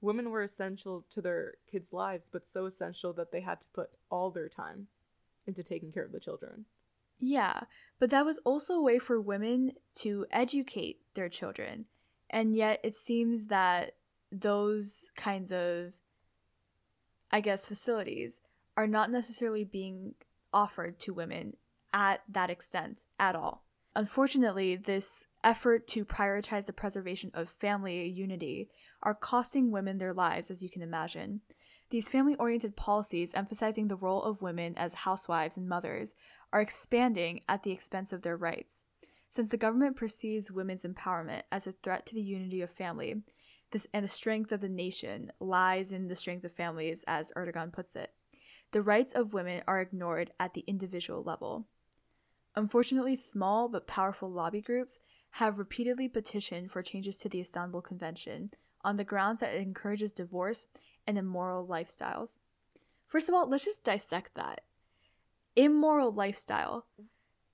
women 0.00 0.30
were 0.30 0.42
essential 0.42 1.04
to 1.10 1.20
their 1.20 1.54
kids' 1.70 1.92
lives, 1.92 2.30
but 2.32 2.46
so 2.46 2.66
essential 2.66 3.12
that 3.14 3.32
they 3.32 3.40
had 3.40 3.60
to 3.60 3.68
put 3.74 3.90
all 4.10 4.30
their 4.30 4.48
time 4.48 4.86
into 5.46 5.62
taking 5.62 5.92
care 5.92 6.04
of 6.04 6.12
the 6.12 6.20
children. 6.20 6.66
Yeah, 7.18 7.60
but 7.98 8.10
that 8.10 8.24
was 8.24 8.38
also 8.44 8.74
a 8.74 8.82
way 8.82 8.98
for 8.98 9.20
women 9.20 9.72
to 9.96 10.26
educate 10.30 11.00
their 11.14 11.28
children. 11.28 11.86
And 12.30 12.54
yet 12.54 12.80
it 12.84 12.94
seems 12.94 13.46
that 13.46 13.94
those 14.30 15.06
kinds 15.16 15.50
of, 15.50 15.94
I 17.32 17.40
guess, 17.40 17.66
facilities 17.66 18.40
are 18.76 18.86
not 18.86 19.10
necessarily 19.10 19.64
being 19.64 20.14
offered 20.52 20.98
to 21.00 21.14
women 21.14 21.56
at 21.92 22.22
that 22.28 22.50
extent 22.50 23.04
at 23.18 23.34
all. 23.34 23.64
Unfortunately, 23.98 24.76
this 24.76 25.26
effort 25.42 25.88
to 25.88 26.04
prioritize 26.04 26.66
the 26.66 26.72
preservation 26.72 27.32
of 27.34 27.50
family 27.50 28.06
unity 28.06 28.70
are 29.02 29.12
costing 29.12 29.72
women 29.72 29.98
their 29.98 30.14
lives, 30.14 30.52
as 30.52 30.62
you 30.62 30.70
can 30.70 30.82
imagine. 30.82 31.40
These 31.90 32.08
family 32.08 32.36
oriented 32.36 32.76
policies, 32.76 33.32
emphasizing 33.34 33.88
the 33.88 33.96
role 33.96 34.22
of 34.22 34.40
women 34.40 34.74
as 34.76 34.94
housewives 34.94 35.56
and 35.56 35.68
mothers, 35.68 36.14
are 36.52 36.60
expanding 36.60 37.40
at 37.48 37.64
the 37.64 37.72
expense 37.72 38.12
of 38.12 38.22
their 38.22 38.36
rights. 38.36 38.84
Since 39.30 39.48
the 39.48 39.56
government 39.56 39.96
perceives 39.96 40.52
women's 40.52 40.84
empowerment 40.84 41.42
as 41.50 41.66
a 41.66 41.72
threat 41.72 42.06
to 42.06 42.14
the 42.14 42.22
unity 42.22 42.62
of 42.62 42.70
family, 42.70 43.24
this, 43.72 43.88
and 43.92 44.04
the 44.04 44.08
strength 44.08 44.52
of 44.52 44.60
the 44.60 44.68
nation 44.68 45.32
lies 45.40 45.90
in 45.90 46.06
the 46.06 46.14
strength 46.14 46.44
of 46.44 46.52
families, 46.52 47.02
as 47.08 47.32
Erdogan 47.36 47.72
puts 47.72 47.96
it. 47.96 48.12
The 48.70 48.80
rights 48.80 49.12
of 49.12 49.32
women 49.32 49.64
are 49.66 49.80
ignored 49.80 50.30
at 50.38 50.54
the 50.54 50.62
individual 50.68 51.24
level. 51.24 51.66
Unfortunately, 52.58 53.14
small 53.14 53.68
but 53.68 53.86
powerful 53.86 54.28
lobby 54.28 54.60
groups 54.60 54.98
have 55.30 55.60
repeatedly 55.60 56.08
petitioned 56.08 56.72
for 56.72 56.82
changes 56.82 57.16
to 57.18 57.28
the 57.28 57.40
Istanbul 57.40 57.80
Convention 57.80 58.50
on 58.82 58.96
the 58.96 59.04
grounds 59.04 59.38
that 59.38 59.54
it 59.54 59.62
encourages 59.62 60.10
divorce 60.10 60.66
and 61.06 61.16
immoral 61.16 61.64
lifestyles. 61.64 62.40
First 63.06 63.28
of 63.28 63.36
all, 63.36 63.48
let's 63.48 63.64
just 63.64 63.84
dissect 63.84 64.34
that. 64.34 64.62
Immoral 65.54 66.10
lifestyle. 66.10 66.86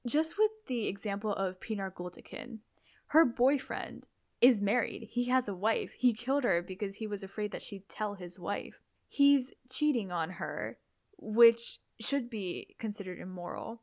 Just 0.06 0.38
with 0.38 0.50
the 0.68 0.88
example 0.88 1.34
of 1.34 1.60
Pinar 1.60 1.90
Gultekin, 1.90 2.60
her 3.08 3.26
boyfriend 3.26 4.06
is 4.40 4.62
married. 4.62 5.08
He 5.10 5.26
has 5.26 5.48
a 5.48 5.54
wife. 5.54 5.92
He 5.98 6.14
killed 6.14 6.44
her 6.44 6.62
because 6.62 6.94
he 6.94 7.06
was 7.06 7.22
afraid 7.22 7.52
that 7.52 7.62
she'd 7.62 7.90
tell 7.90 8.14
his 8.14 8.38
wife. 8.38 8.80
He's 9.06 9.52
cheating 9.70 10.10
on 10.10 10.30
her, 10.30 10.78
which 11.18 11.78
should 12.00 12.30
be 12.30 12.74
considered 12.78 13.18
immoral. 13.18 13.82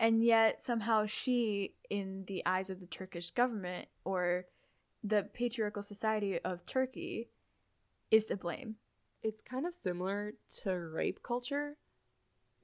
And 0.00 0.24
yet, 0.24 0.62
somehow, 0.62 1.04
she, 1.04 1.74
in 1.90 2.24
the 2.26 2.42
eyes 2.46 2.70
of 2.70 2.80
the 2.80 2.86
Turkish 2.86 3.32
government 3.32 3.86
or 4.02 4.46
the 5.04 5.28
patriarchal 5.34 5.82
society 5.82 6.38
of 6.38 6.64
Turkey, 6.64 7.28
is 8.10 8.24
to 8.26 8.36
blame. 8.38 8.76
It's 9.22 9.42
kind 9.42 9.66
of 9.66 9.74
similar 9.74 10.32
to 10.62 10.70
rape 10.72 11.22
culture, 11.22 11.76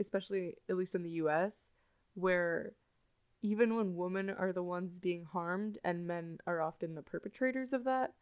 especially 0.00 0.54
at 0.70 0.78
least 0.78 0.94
in 0.94 1.02
the 1.02 1.10
US, 1.10 1.70
where 2.14 2.72
even 3.42 3.76
when 3.76 3.96
women 3.96 4.30
are 4.30 4.54
the 4.54 4.62
ones 4.62 4.98
being 4.98 5.24
harmed 5.24 5.76
and 5.84 6.06
men 6.06 6.38
are 6.46 6.62
often 6.62 6.94
the 6.94 7.02
perpetrators 7.02 7.74
of 7.74 7.84
that, 7.84 8.14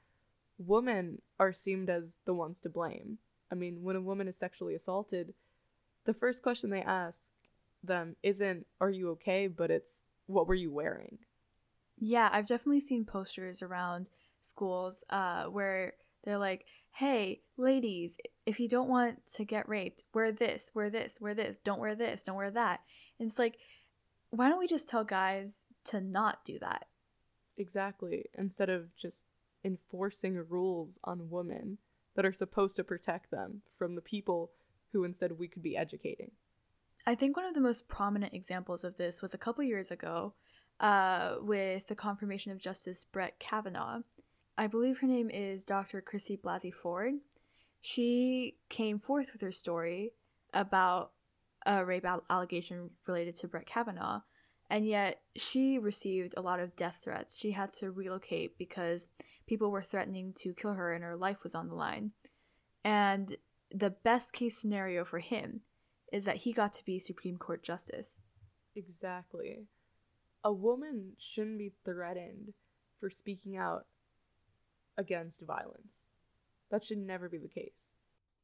women 0.58 1.22
are 1.38 1.52
seen 1.52 1.88
as 1.88 2.16
the 2.24 2.34
ones 2.34 2.58
to 2.60 2.68
blame. 2.68 3.18
I 3.48 3.54
mean, 3.54 3.84
when 3.84 3.94
a 3.94 4.02
woman 4.02 4.26
is 4.26 4.36
sexually 4.36 4.74
assaulted, 4.74 5.34
the 6.04 6.14
first 6.14 6.42
question 6.42 6.70
they 6.70 6.82
ask 6.82 7.28
them 7.86 8.16
isn't, 8.22 8.66
Are 8.80 8.90
you 8.90 9.10
okay? 9.10 9.46
but 9.46 9.70
it's, 9.70 10.02
What 10.26 10.46
were 10.46 10.54
you 10.54 10.70
wearing? 10.72 11.18
Yeah, 11.96 12.28
I've 12.32 12.46
definitely 12.46 12.80
seen 12.80 13.04
posters 13.04 13.62
around 13.62 14.10
schools 14.40 15.04
uh, 15.10 15.44
where 15.44 15.94
they're 16.24 16.38
like, 16.38 16.66
hey, 16.90 17.40
ladies, 17.56 18.16
if 18.46 18.58
you 18.58 18.68
don't 18.68 18.88
want 18.88 19.18
to 19.34 19.44
get 19.44 19.68
raped, 19.68 20.04
wear 20.12 20.32
this, 20.32 20.70
wear 20.74 20.90
this, 20.90 21.18
wear 21.20 21.34
this, 21.34 21.58
don't 21.58 21.80
wear 21.80 21.94
this, 21.94 22.22
don't 22.22 22.36
wear 22.36 22.50
that. 22.50 22.80
And 23.18 23.28
it's 23.28 23.38
like, 23.38 23.58
why 24.30 24.48
don't 24.48 24.58
we 24.58 24.66
just 24.66 24.88
tell 24.88 25.04
guys 25.04 25.64
to 25.86 26.00
not 26.00 26.44
do 26.44 26.58
that? 26.60 26.86
Exactly. 27.56 28.24
Instead 28.34 28.70
of 28.70 28.96
just 28.96 29.24
enforcing 29.64 30.44
rules 30.48 30.98
on 31.04 31.30
women 31.30 31.78
that 32.16 32.26
are 32.26 32.32
supposed 32.32 32.76
to 32.76 32.84
protect 32.84 33.30
them 33.30 33.62
from 33.76 33.94
the 33.94 34.00
people 34.00 34.50
who 34.92 35.04
instead 35.04 35.32
we 35.32 35.48
could 35.48 35.62
be 35.62 35.76
educating. 35.76 36.32
I 37.06 37.14
think 37.14 37.36
one 37.36 37.44
of 37.44 37.54
the 37.54 37.60
most 37.60 37.86
prominent 37.86 38.32
examples 38.32 38.82
of 38.82 38.96
this 38.96 39.20
was 39.20 39.34
a 39.34 39.38
couple 39.38 39.62
years 39.62 39.90
ago 39.90 40.32
uh, 40.80 41.36
with 41.40 41.86
the 41.86 41.94
confirmation 41.94 42.50
of 42.50 42.58
Justice 42.58 43.04
Brett 43.04 43.38
Kavanaugh. 43.38 44.00
I 44.56 44.68
believe 44.68 44.98
her 44.98 45.06
name 45.06 45.28
is 45.30 45.64
Dr. 45.64 46.00
Chrissy 46.00 46.38
Blasey 46.38 46.72
Ford. 46.72 47.14
She 47.82 48.56
came 48.70 48.98
forth 48.98 49.32
with 49.32 49.42
her 49.42 49.52
story 49.52 50.12
about 50.54 51.12
a 51.66 51.84
rape 51.84 52.06
allegation 52.30 52.90
related 53.06 53.36
to 53.36 53.48
Brett 53.48 53.66
Kavanaugh, 53.66 54.20
and 54.70 54.86
yet 54.86 55.20
she 55.36 55.78
received 55.78 56.34
a 56.36 56.42
lot 56.42 56.60
of 56.60 56.76
death 56.76 57.00
threats. 57.04 57.36
She 57.36 57.50
had 57.50 57.72
to 57.74 57.90
relocate 57.90 58.56
because 58.56 59.08
people 59.46 59.70
were 59.70 59.82
threatening 59.82 60.32
to 60.38 60.54
kill 60.54 60.72
her 60.72 60.92
and 60.92 61.04
her 61.04 61.16
life 61.16 61.42
was 61.42 61.54
on 61.54 61.68
the 61.68 61.74
line. 61.74 62.12
And 62.82 63.36
the 63.70 63.90
best 63.90 64.32
case 64.32 64.56
scenario 64.56 65.04
for 65.04 65.18
him 65.18 65.60
is 66.14 66.24
that 66.24 66.36
he 66.36 66.52
got 66.52 66.72
to 66.72 66.84
be 66.84 67.00
Supreme 67.00 67.36
Court 67.36 67.64
Justice. 67.64 68.20
Exactly. 68.76 69.64
A 70.44 70.52
woman 70.52 71.14
shouldn't 71.18 71.58
be 71.58 71.72
threatened 71.84 72.52
for 73.00 73.10
speaking 73.10 73.56
out 73.56 73.86
against 74.96 75.44
violence. 75.44 76.04
That 76.70 76.84
should 76.84 76.98
never 76.98 77.28
be 77.28 77.38
the 77.38 77.48
case. 77.48 77.90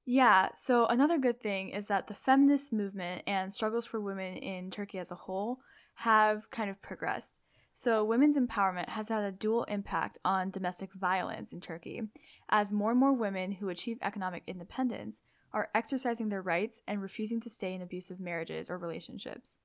Yeah, 0.04 0.48
so 0.56 0.86
another 0.86 1.16
good 1.16 1.40
thing 1.40 1.68
is 1.68 1.86
that 1.86 2.08
the 2.08 2.14
feminist 2.14 2.72
movement 2.72 3.22
and 3.28 3.52
struggles 3.52 3.86
for 3.86 4.00
women 4.00 4.36
in 4.36 4.70
Turkey 4.72 4.98
as 4.98 5.12
a 5.12 5.14
whole 5.14 5.60
have 5.94 6.50
kind 6.50 6.70
of 6.70 6.82
progressed. 6.82 7.40
So, 7.72 8.04
women's 8.04 8.36
empowerment 8.36 8.88
has 8.88 9.10
had 9.10 9.22
a 9.22 9.30
dual 9.30 9.62
impact 9.64 10.18
on 10.24 10.50
domestic 10.50 10.92
violence 10.92 11.52
in 11.52 11.60
Turkey, 11.60 12.02
as 12.48 12.72
more 12.72 12.90
and 12.90 12.98
more 12.98 13.12
women 13.12 13.52
who 13.52 13.68
achieve 13.68 13.98
economic 14.02 14.42
independence 14.48 15.22
are 15.52 15.68
exercising 15.74 16.28
their 16.28 16.42
rights 16.42 16.82
and 16.86 17.02
refusing 17.02 17.40
to 17.40 17.50
stay 17.50 17.74
in 17.74 17.82
abusive 17.82 18.20
marriages 18.20 18.70
or 18.70 18.78
relationships. 18.78 19.60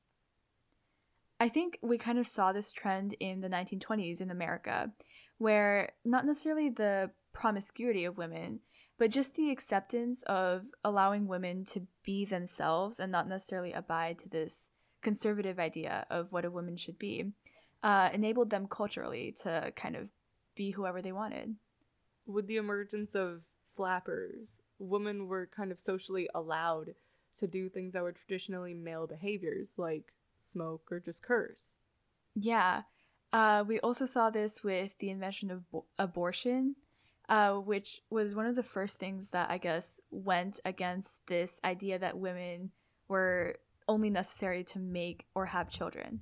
I 1.39 1.49
think 1.49 1.77
we 1.81 1.97
kind 1.97 2.17
of 2.17 2.27
saw 2.27 2.51
this 2.51 2.71
trend 2.71 3.13
in 3.19 3.41
the 3.41 3.49
1920s 3.49 4.21
in 4.21 4.31
America, 4.31 4.91
where 5.37 5.91
not 6.05 6.25
necessarily 6.25 6.69
the 6.69 7.11
promiscuity 7.33 8.05
of 8.05 8.17
women, 8.17 8.61
but 8.97 9.11
just 9.11 9.35
the 9.35 9.51
acceptance 9.51 10.23
of 10.23 10.63
allowing 10.83 11.27
women 11.27 11.65
to 11.65 11.85
be 12.03 12.23
themselves 12.23 12.99
and 12.99 13.11
not 13.11 13.27
necessarily 13.27 13.73
abide 13.73 14.17
to 14.19 14.29
this 14.29 14.69
conservative 15.01 15.59
idea 15.59 16.05
of 16.09 16.31
what 16.31 16.45
a 16.45 16.51
woman 16.51 16.77
should 16.77 16.97
be, 16.97 17.31
uh, 17.83 18.09
enabled 18.13 18.49
them 18.49 18.67
culturally 18.67 19.35
to 19.43 19.73
kind 19.75 19.95
of 19.95 20.07
be 20.55 20.71
whoever 20.71 21.01
they 21.01 21.11
wanted. 21.11 21.55
With 22.25 22.47
the 22.47 22.57
emergence 22.57 23.13
of 23.13 23.43
flappers, 23.75 24.59
women 24.79 25.27
were 25.27 25.47
kind 25.47 25.71
of 25.71 25.79
socially 25.79 26.29
allowed 26.33 26.95
to 27.37 27.47
do 27.47 27.69
things 27.69 27.93
that 27.93 28.03
were 28.03 28.11
traditionally 28.11 28.73
male 28.73 29.07
behaviors, 29.07 29.73
like 29.77 30.13
smoke 30.37 30.89
or 30.91 30.99
just 30.99 31.23
curse. 31.23 31.77
Yeah. 32.35 32.83
Uh, 33.33 33.63
we 33.67 33.79
also 33.79 34.05
saw 34.05 34.29
this 34.29 34.63
with 34.63 34.97
the 34.99 35.09
invention 35.09 35.51
of 35.51 35.69
bo- 35.69 35.85
abortion, 35.97 36.75
uh, 37.27 37.53
which 37.53 38.01
was 38.09 38.35
one 38.35 38.45
of 38.45 38.55
the 38.55 38.63
first 38.63 38.99
things 38.99 39.29
that 39.29 39.49
I 39.49 39.57
guess 39.57 39.99
went 40.11 40.59
against 40.63 41.25
this 41.27 41.59
idea 41.63 41.99
that 41.99 42.17
women 42.17 42.71
were 43.07 43.57
only 43.87 44.09
necessary 44.09 44.63
to 44.63 44.79
make 44.79 45.25
or 45.35 45.47
have 45.47 45.69
children. 45.69 46.21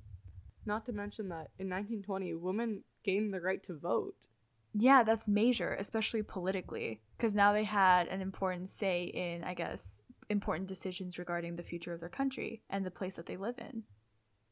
Not 0.66 0.86
to 0.86 0.92
mention 0.92 1.28
that 1.28 1.50
in 1.58 1.68
1920, 1.68 2.34
women 2.34 2.84
gained 3.04 3.32
the 3.32 3.40
right 3.40 3.62
to 3.64 3.74
vote. 3.74 4.28
Yeah, 4.76 5.04
that's 5.04 5.28
major, 5.28 5.76
especially 5.78 6.22
politically, 6.22 7.00
because 7.16 7.34
now 7.34 7.52
they 7.52 7.62
had 7.62 8.08
an 8.08 8.20
important 8.20 8.68
say 8.68 9.04
in, 9.04 9.44
I 9.44 9.54
guess, 9.54 10.02
important 10.28 10.68
decisions 10.68 11.18
regarding 11.18 11.54
the 11.54 11.62
future 11.62 11.92
of 11.92 12.00
their 12.00 12.08
country 12.08 12.62
and 12.68 12.84
the 12.84 12.90
place 12.90 13.14
that 13.14 13.26
they 13.26 13.36
live 13.36 13.56
in. 13.58 13.84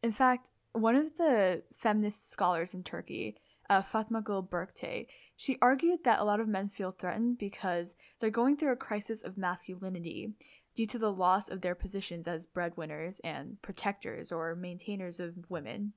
In 0.03 0.13
fact, 0.13 0.51
one 0.73 0.95
of 0.95 1.17
the 1.17 1.63
feminist 1.77 2.31
scholars 2.31 2.73
in 2.73 2.85
Turkey, 2.85 3.37
uh, 3.69 3.83
Fatma 3.83 4.23
Gul 4.23 4.45
Berktay, 4.45 5.07
she 5.37 5.59
argued 5.61 6.05
that 6.05 6.21
a 6.21 6.25
lot 6.25 6.41
of 6.41 6.49
men 6.49 6.69
feel 6.69 6.93
threatened 6.93 7.39
because 7.39 7.95
they're 8.21 8.31
going 8.31 8.57
through 8.57 8.73
a 8.73 8.77
crisis 8.77 9.23
of 9.23 9.37
masculinity 9.37 10.35
due 10.75 10.87
to 10.87 10.99
the 10.99 11.13
loss 11.13 11.49
of 11.49 11.61
their 11.61 11.75
positions 11.75 12.29
as 12.29 12.47
breadwinners 12.47 13.21
and 13.25 13.61
protectors 13.61 14.31
or 14.31 14.55
maintainers 14.55 15.19
of 15.19 15.51
women. 15.51 15.95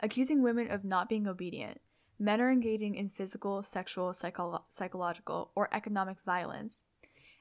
Accusing 0.00 0.42
women 0.42 0.70
of 0.70 0.84
not 0.84 1.08
being 1.08 1.26
obedient, 1.26 1.80
men 2.20 2.40
are 2.40 2.50
engaging 2.50 2.94
in 2.94 3.08
physical, 3.08 3.62
sexual, 3.62 4.12
psycho- 4.12 4.64
psychological, 4.68 5.50
or 5.56 5.68
economic 5.72 6.18
violence. 6.24 6.84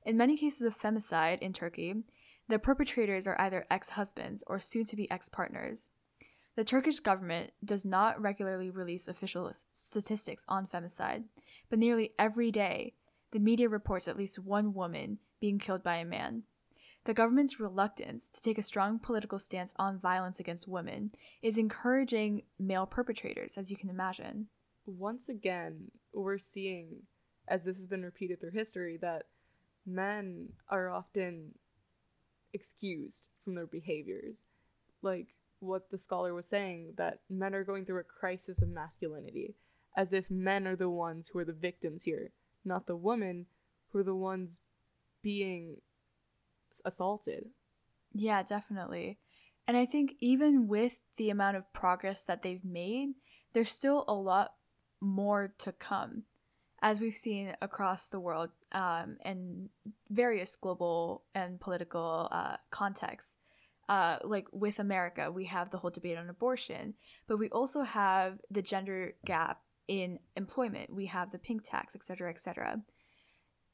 In 0.05 0.17
many 0.17 0.37
cases 0.37 0.61
of 0.61 0.77
femicide 0.77 1.39
in 1.39 1.51
Turkey, 1.51 1.95
the 2.47 2.57
perpetrators 2.57 3.27
are 3.27 3.39
either 3.39 3.67
ex 3.69 3.89
husbands 3.89 4.43
or 4.47 4.59
soon 4.59 4.85
to 4.85 4.95
be 4.95 5.11
ex 5.11 5.27
partners. 5.27 5.89
The 6.55 6.63
Turkish 6.63 6.99
government 6.99 7.51
does 7.63 7.85
not 7.85 8.19
regularly 8.19 8.69
release 8.69 9.07
official 9.07 9.51
statistics 9.71 10.45
on 10.47 10.67
femicide, 10.67 11.25
but 11.69 11.79
nearly 11.79 12.13
every 12.17 12.51
day, 12.51 12.95
the 13.31 13.39
media 13.39 13.69
reports 13.69 14.07
at 14.07 14.17
least 14.17 14.39
one 14.39 14.73
woman 14.73 15.19
being 15.39 15.59
killed 15.59 15.83
by 15.83 15.97
a 15.97 16.05
man. 16.05 16.43
The 17.05 17.13
government's 17.13 17.59
reluctance 17.59 18.29
to 18.31 18.41
take 18.41 18.57
a 18.57 18.63
strong 18.63 18.99
political 18.99 19.39
stance 19.39 19.73
on 19.77 19.99
violence 19.99 20.39
against 20.39 20.67
women 20.67 21.11
is 21.41 21.57
encouraging 21.57 22.43
male 22.59 22.85
perpetrators, 22.85 23.57
as 23.57 23.71
you 23.71 23.77
can 23.77 23.89
imagine. 23.89 24.47
Once 24.89 25.29
again, 25.29 25.91
we're 26.13 26.37
seeing, 26.37 27.03
as 27.47 27.63
this 27.63 27.77
has 27.77 27.85
been 27.85 28.03
repeated 28.03 28.39
through 28.39 28.51
history, 28.51 28.97
that 28.97 29.23
men 29.85 30.49
are 30.67 30.89
often 30.89 31.53
excused 32.53 33.27
from 33.43 33.55
their 33.55 33.67
behaviors. 33.67 34.45
Like, 35.01 35.27
what 35.59 35.91
the 35.91 35.97
scholar 35.97 36.33
was 36.33 36.47
saying 36.47 36.93
that 36.97 37.19
men 37.29 37.53
are 37.53 37.63
going 37.63 37.85
through 37.85 37.99
a 37.99 38.03
crisis 38.03 38.61
of 38.61 38.69
masculinity, 38.69 39.55
as 39.95 40.13
if 40.13 40.31
men 40.31 40.65
are 40.65 40.75
the 40.75 40.89
ones 40.89 41.29
who 41.29 41.39
are 41.39 41.45
the 41.45 41.53
victims 41.53 42.03
here, 42.03 42.31
not 42.63 42.87
the 42.87 42.95
women 42.95 43.45
who 43.89 43.99
are 43.99 44.03
the 44.03 44.15
ones 44.15 44.61
being 45.21 45.77
assaulted. 46.85 47.49
Yeah, 48.13 48.41
definitely. 48.43 49.19
And 49.67 49.77
I 49.77 49.85
think 49.85 50.15
even 50.19 50.67
with 50.67 50.97
the 51.17 51.29
amount 51.29 51.57
of 51.57 51.71
progress 51.73 52.23
that 52.23 52.41
they've 52.41 52.63
made, 52.63 53.09
there's 53.53 53.71
still 53.71 54.05
a 54.07 54.13
lot 54.13 54.53
more 55.01 55.53
to 55.59 55.71
come, 55.71 56.23
as 56.81 56.99
we've 56.99 57.15
seen 57.15 57.53
across 57.61 58.07
the 58.07 58.19
world 58.19 58.49
um, 58.71 59.17
and 59.21 59.69
various 60.09 60.55
global 60.55 61.23
and 61.33 61.59
political 61.59 62.27
uh, 62.31 62.57
contexts. 62.71 63.37
Uh, 63.87 64.19
like 64.23 64.45
with 64.51 64.77
America, 64.77 65.31
we 65.31 65.45
have 65.45 65.71
the 65.71 65.77
whole 65.77 65.89
debate 65.89 66.17
on 66.17 66.29
abortion, 66.29 66.93
but 67.27 67.37
we 67.37 67.49
also 67.49 67.81
have 67.81 68.37
the 68.51 68.61
gender 68.61 69.13
gap 69.25 69.61
in 69.87 70.19
employment. 70.35 70.93
We 70.93 71.07
have 71.07 71.31
the 71.31 71.39
pink 71.39 71.63
tax, 71.63 71.95
etc., 71.95 72.29
etc. 72.29 72.83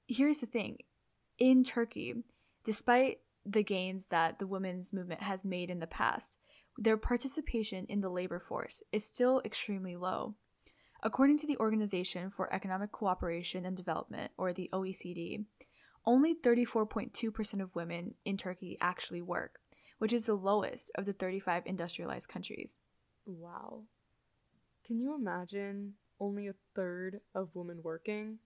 Here's 0.08 0.40
the 0.40 0.46
thing: 0.46 0.78
in 1.38 1.64
Turkey, 1.64 2.24
despite 2.64 3.20
the 3.46 3.64
gains 3.64 4.06
that 4.06 4.40
the 4.40 4.48
women's 4.48 4.94
movement 4.94 5.22
has 5.22 5.46
made 5.46 5.70
in 5.70 5.80
the 5.80 5.88
past, 5.88 6.40
their 6.78 6.98
participation 6.98 7.86
in 7.88 8.02
the 8.02 8.10
labor 8.10 8.40
force 8.40 8.84
is 8.92 9.06
still 9.06 9.42
extremely 9.46 9.96
low. 9.96 10.36
According 11.06 11.38
to 11.38 11.48
the 11.48 11.58
Organization 11.60 12.32
for 12.32 12.52
Economic 12.52 12.92
Cooperation 12.92 13.64
and 13.64 13.78
Development, 13.78 14.32
or 14.40 14.52
the 14.52 14.72
OECD, 14.74 15.46
only 16.04 16.34
34.2% 16.34 17.62
of 17.62 17.76
women 17.76 18.16
in 18.26 18.38
Turkey 18.38 18.76
actually 18.82 19.22
work, 19.22 19.60
which 20.00 20.12
is 20.12 20.26
the 20.26 20.34
lowest 20.34 20.90
of 20.96 21.06
the 21.06 21.14
35 21.14 21.62
industrialized 21.68 22.28
countries. 22.28 22.78
Wow. 23.24 23.84
Can 24.84 24.98
you 24.98 25.14
imagine 25.14 25.94
only 26.20 26.48
a 26.48 26.56
third 26.74 27.22
of 27.36 27.56
women 27.56 27.82
working? 27.84 28.40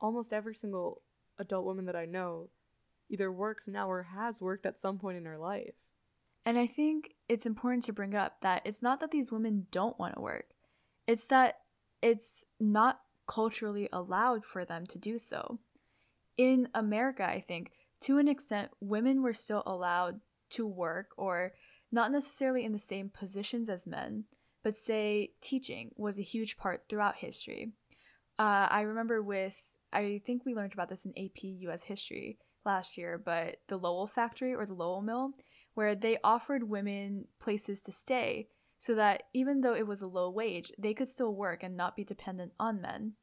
Almost 0.00 0.32
every 0.32 0.54
single 0.54 1.02
adult 1.36 1.64
woman 1.64 1.86
that 1.86 1.96
I 1.96 2.04
know 2.04 2.50
either 3.08 3.32
works 3.32 3.66
now 3.66 3.90
or 3.90 4.04
has 4.04 4.40
worked 4.40 4.66
at 4.66 4.78
some 4.78 4.98
point 4.98 5.16
in 5.16 5.24
her 5.24 5.38
life. 5.38 5.74
And 6.46 6.56
I 6.56 6.68
think 6.68 7.16
it's 7.28 7.44
important 7.44 7.82
to 7.86 7.92
bring 7.92 8.14
up 8.14 8.36
that 8.42 8.62
it's 8.64 8.82
not 8.82 9.00
that 9.00 9.10
these 9.10 9.32
women 9.32 9.66
don't 9.72 9.98
want 9.98 10.14
to 10.14 10.20
work, 10.20 10.50
it's 11.08 11.26
that 11.26 11.56
it's 12.02 12.44
not 12.60 13.00
culturally 13.26 13.88
allowed 13.92 14.44
for 14.44 14.64
them 14.64 14.86
to 14.86 14.98
do 14.98 15.18
so. 15.18 15.58
In 16.36 16.68
America, 16.74 17.28
I 17.28 17.40
think, 17.40 17.72
to 18.02 18.18
an 18.18 18.28
extent, 18.28 18.70
women 18.80 19.22
were 19.22 19.32
still 19.32 19.62
allowed 19.66 20.20
to 20.50 20.66
work 20.66 21.10
or 21.16 21.52
not 21.90 22.12
necessarily 22.12 22.64
in 22.64 22.72
the 22.72 22.78
same 22.78 23.10
positions 23.10 23.68
as 23.68 23.86
men, 23.86 24.24
but 24.62 24.76
say 24.76 25.32
teaching 25.40 25.90
was 25.96 26.18
a 26.18 26.22
huge 26.22 26.56
part 26.56 26.84
throughout 26.88 27.16
history. 27.16 27.72
Uh, 28.38 28.68
I 28.70 28.82
remember 28.82 29.22
with, 29.22 29.64
I 29.92 30.20
think 30.24 30.44
we 30.44 30.54
learned 30.54 30.72
about 30.72 30.88
this 30.88 31.04
in 31.04 31.12
AP 31.18 31.42
US 31.42 31.84
history 31.84 32.38
last 32.64 32.96
year, 32.96 33.20
but 33.22 33.56
the 33.68 33.78
Lowell 33.78 34.06
factory 34.06 34.54
or 34.54 34.64
the 34.64 34.74
Lowell 34.74 35.02
mill, 35.02 35.32
where 35.74 35.94
they 35.94 36.18
offered 36.22 36.68
women 36.68 37.26
places 37.40 37.82
to 37.82 37.92
stay 37.92 38.48
so 38.78 38.94
that 38.94 39.24
even 39.34 39.60
though 39.60 39.74
it 39.74 39.86
was 39.86 40.00
a 40.00 40.08
low 40.08 40.30
wage, 40.30 40.72
they 40.78 40.94
could 40.94 41.08
still 41.08 41.34
work 41.34 41.62
and 41.62 41.76
not 41.76 41.96
be 41.96 42.04
dependent 42.04 42.52
on 42.60 42.80
men. 42.80 43.14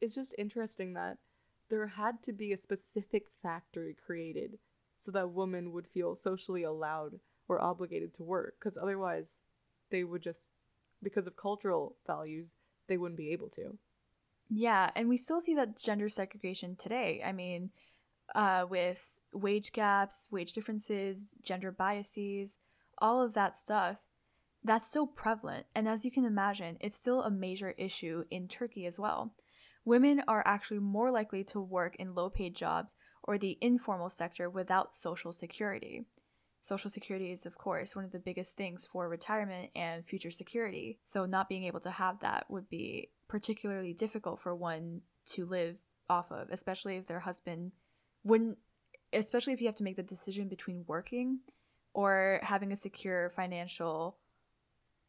It's 0.00 0.14
just 0.14 0.34
interesting 0.38 0.94
that 0.94 1.18
there 1.68 1.86
had 1.86 2.22
to 2.24 2.32
be 2.32 2.52
a 2.52 2.56
specific 2.56 3.26
factory 3.42 3.94
created 4.04 4.58
so 4.96 5.10
that 5.12 5.32
women 5.32 5.72
would 5.72 5.86
feel 5.86 6.14
socially 6.14 6.62
allowed 6.62 7.20
or 7.48 7.60
obligated 7.60 8.14
to 8.14 8.22
work 8.22 8.54
because 8.58 8.78
otherwise 8.78 9.40
they 9.90 10.04
would 10.04 10.22
just 10.22 10.50
because 11.02 11.26
of 11.26 11.36
cultural 11.36 11.96
values 12.06 12.54
they 12.88 12.96
wouldn't 12.96 13.18
be 13.18 13.32
able 13.32 13.48
to. 13.48 13.78
Yeah 14.48 14.90
and 14.94 15.08
we 15.08 15.16
still 15.16 15.40
see 15.40 15.54
that 15.54 15.76
gender 15.76 16.08
segregation 16.08 16.76
today. 16.76 17.22
I 17.24 17.32
mean 17.32 17.70
uh, 18.34 18.66
with 18.68 19.14
wage 19.32 19.72
gaps 19.72 20.28
wage 20.30 20.52
differences 20.52 21.24
gender 21.42 21.72
biases 21.72 22.58
all 22.98 23.22
of 23.22 23.32
that 23.32 23.56
stuff 23.56 23.96
that's 24.64 24.88
still 24.88 25.06
prevalent 25.06 25.66
and 25.74 25.88
as 25.88 26.04
you 26.04 26.10
can 26.10 26.24
imagine 26.24 26.76
it's 26.80 26.96
still 26.96 27.22
a 27.22 27.30
major 27.30 27.74
issue 27.78 28.24
in 28.30 28.46
turkey 28.46 28.86
as 28.86 28.98
well 28.98 29.32
women 29.84 30.22
are 30.28 30.42
actually 30.46 30.78
more 30.78 31.10
likely 31.10 31.44
to 31.44 31.60
work 31.60 31.96
in 31.96 32.14
low 32.14 32.30
paid 32.30 32.54
jobs 32.54 32.94
or 33.22 33.38
the 33.38 33.58
informal 33.60 34.08
sector 34.08 34.48
without 34.50 34.94
social 34.94 35.32
security. 35.32 36.04
Social 36.60 36.90
security 36.90 37.32
is, 37.32 37.44
of 37.44 37.56
course, 37.56 37.96
one 37.96 38.04
of 38.04 38.12
the 38.12 38.20
biggest 38.20 38.56
things 38.56 38.86
for 38.86 39.08
retirement 39.08 39.70
and 39.74 40.06
future 40.06 40.30
security. 40.30 40.98
So, 41.04 41.26
not 41.26 41.48
being 41.48 41.64
able 41.64 41.80
to 41.80 41.90
have 41.90 42.20
that 42.20 42.46
would 42.48 42.68
be 42.68 43.10
particularly 43.28 43.92
difficult 43.92 44.40
for 44.40 44.54
one 44.54 45.00
to 45.26 45.44
live 45.44 45.76
off 46.08 46.30
of, 46.30 46.48
especially 46.50 46.96
if 46.96 47.06
their 47.06 47.20
husband 47.20 47.72
wouldn't, 48.22 48.58
especially 49.12 49.52
if 49.52 49.60
you 49.60 49.66
have 49.66 49.76
to 49.76 49.84
make 49.84 49.96
the 49.96 50.02
decision 50.04 50.48
between 50.48 50.84
working 50.86 51.40
or 51.94 52.38
having 52.42 52.70
a 52.70 52.76
secure 52.76 53.30
financial 53.30 54.18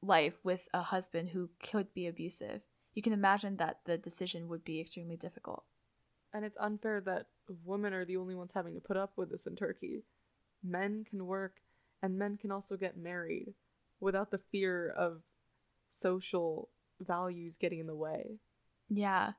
life 0.03 0.35
with 0.43 0.67
a 0.73 0.81
husband 0.81 1.29
who 1.29 1.49
could 1.61 1.93
be 1.93 2.07
abusive 2.07 2.61
you 2.93 3.01
can 3.01 3.13
imagine 3.13 3.57
that 3.57 3.79
the 3.85 3.97
decision 3.97 4.47
would 4.47 4.63
be 4.63 4.79
extremely 4.79 5.17
difficult. 5.17 5.63
And 6.33 6.45
it's 6.45 6.57
unfair 6.59 7.01
that 7.01 7.27
women 7.63 7.93
are 7.93 8.05
the 8.05 8.17
only 8.17 8.35
ones 8.35 8.53
having 8.53 8.73
to 8.75 8.81
put 8.81 8.97
up 8.97 9.13
with 9.15 9.31
this 9.31 9.45
in 9.45 9.55
Turkey. 9.55 10.03
Men 10.63 11.05
can 11.07 11.25
work 11.25 11.57
and 12.01 12.17
men 12.17 12.37
can 12.37 12.51
also 12.51 12.77
get 12.77 12.97
married 12.97 13.53
without 13.99 14.31
the 14.31 14.37
fear 14.37 14.89
of 14.89 15.21
social 15.89 16.69
values 16.99 17.57
getting 17.57 17.79
in 17.79 17.87
the 17.87 17.95
way. 17.95 18.39
Yeah. 18.89 19.33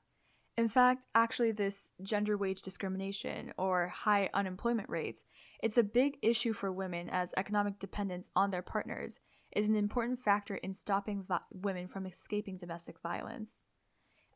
In 0.57 0.69
fact, 0.69 1.07
actually 1.15 1.51
this 1.51 1.91
gender 2.03 2.37
wage 2.37 2.63
discrimination 2.63 3.53
or 3.57 3.89
high 3.89 4.31
unemployment 4.33 4.89
rates, 4.89 5.25
it's 5.63 5.79
a 5.79 5.83
big 5.83 6.19
issue 6.23 6.53
for 6.53 6.73
women 6.73 7.09
as 7.11 7.35
economic 7.37 7.81
dependence 7.81 8.31
on 8.37 8.51
their 8.51 8.63
partners 8.63 9.19
is 9.55 9.69
an 9.69 9.77
important 9.77 10.21
factor 10.21 10.57
in 10.57 10.73
stopping 10.73 11.25
vi- 11.27 11.41
women 11.53 11.89
from 11.89 12.07
escaping 12.07 12.57
domestic 12.57 13.01
violence. 13.01 13.61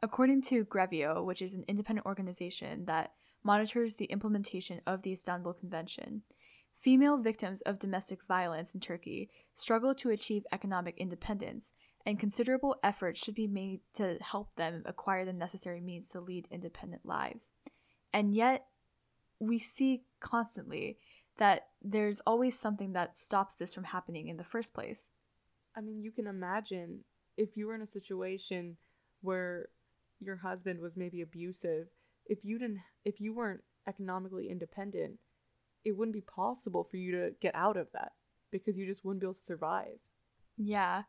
According 0.03 0.43
to 0.43 0.65
Grevio, 0.65 1.25
which 1.25 1.43
is 1.43 1.55
an 1.55 1.65
independent 1.67 2.07
organization 2.07 2.85
that 2.85 3.13
monitors 3.43 3.95
the 3.95 4.07
implementation 4.07 4.81
of 4.87 5.03
the 5.03 5.13
Istanbul 5.13 5.55
Convention, 5.55 6.23
female 6.73 7.19
victims 7.19 7.61
of 7.63 7.79
domestic 7.79 8.21
violence 8.27 8.75
in 8.75 8.81
Turkey 8.81 9.31
struggle 9.55 9.95
to 9.97 10.11
achieve 10.11 10.45
economic 10.53 10.97
independence, 10.99 11.73
and 12.07 12.21
considerable 12.21 12.77
effort 12.83 13.17
should 13.17 13.35
be 13.35 13.49
made 13.49 13.81
to 13.95 14.17
help 14.21 14.55
them 14.55 14.83
acquire 14.87 15.25
the 15.25 15.33
necessary 15.33 15.81
means 15.81 16.09
to 16.11 16.21
lead 16.21 16.47
independent 16.51 17.05
lives. 17.05 17.51
And 18.13 18.35
yet, 18.35 18.67
we 19.41 19.59
see 19.59 20.03
constantly 20.21 20.99
that 21.39 21.69
there's 21.83 22.21
always 22.21 22.59
something 22.59 22.93
that 22.93 23.17
stops 23.17 23.55
this 23.55 23.73
from 23.73 23.85
happening 23.85 24.29
in 24.29 24.37
the 24.37 24.45
first 24.45 24.75
place. 24.75 25.11
I 25.77 25.81
mean, 25.81 26.03
you 26.03 26.11
can 26.11 26.27
imagine 26.27 27.05
if 27.37 27.57
you 27.57 27.67
were 27.67 27.75
in 27.75 27.83
a 27.83 27.87
situation 27.87 28.77
where 29.23 29.69
your 30.21 30.37
husband 30.37 30.81
was 30.81 30.97
maybe 30.97 31.23
abusive, 31.23 31.89
if 32.27 32.45
you 32.45 32.59
didn't 32.59 32.81
if 33.05 33.21
you 33.21 33.33
weren't 33.33 33.63
economically 33.87 34.51
independent, 34.51 35.19
it 35.85 35.97
wouldn't 35.97 36.15
be 36.15 36.21
possible 36.21 36.85
for 36.85 36.97
you 36.97 37.13
to 37.13 37.31
get 37.41 37.55
out 37.55 37.77
of 37.77 37.91
that 37.93 38.13
because 38.51 38.77
you 38.77 38.87
just 38.87 39.05
wouldn't 39.05 39.21
be 39.21 39.27
able 39.27 39.35
to 39.35 39.41
survive. 39.41 39.99
Yeah. 40.57 41.05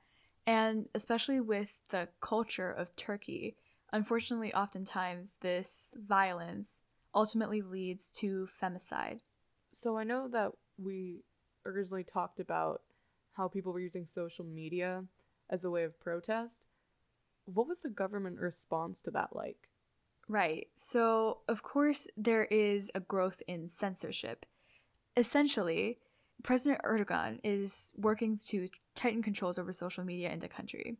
And 0.45 0.87
especially 0.95 1.41
with 1.41 1.77
the 1.89 2.09
culture 2.21 2.71
of 2.71 2.95
Turkey, 2.95 3.57
unfortunately 3.91 4.53
oftentimes 4.53 5.37
this 5.41 5.89
violence 5.95 6.79
ultimately 7.13 7.61
leads 7.61 8.09
to 8.09 8.47
femicide. 8.61 9.19
So 9.71 9.97
I 9.97 10.03
know 10.03 10.27
that 10.29 10.51
we 10.77 11.23
originally 11.65 12.03
talked 12.03 12.39
about 12.39 12.81
how 13.33 13.47
people 13.47 13.71
were 13.71 13.79
using 13.79 14.05
social 14.05 14.45
media 14.45 15.05
as 15.49 15.63
a 15.63 15.69
way 15.69 15.83
of 15.83 15.99
protest. 15.99 16.63
What 17.45 17.67
was 17.67 17.81
the 17.81 17.89
government 17.89 18.39
response 18.39 19.01
to 19.01 19.11
that 19.11 19.35
like? 19.35 19.69
Right. 20.27 20.67
So, 20.75 21.39
of 21.47 21.63
course, 21.63 22.07
there 22.15 22.45
is 22.45 22.91
a 22.93 22.99
growth 22.99 23.41
in 23.47 23.67
censorship. 23.67 24.45
Essentially, 25.17 25.97
President 26.43 26.81
Erdogan 26.83 27.39
is 27.43 27.91
working 27.97 28.37
to 28.47 28.69
tighten 28.95 29.23
controls 29.23 29.57
over 29.57 29.73
social 29.73 30.03
media 30.03 30.31
in 30.31 30.39
the 30.39 30.47
country. 30.47 30.97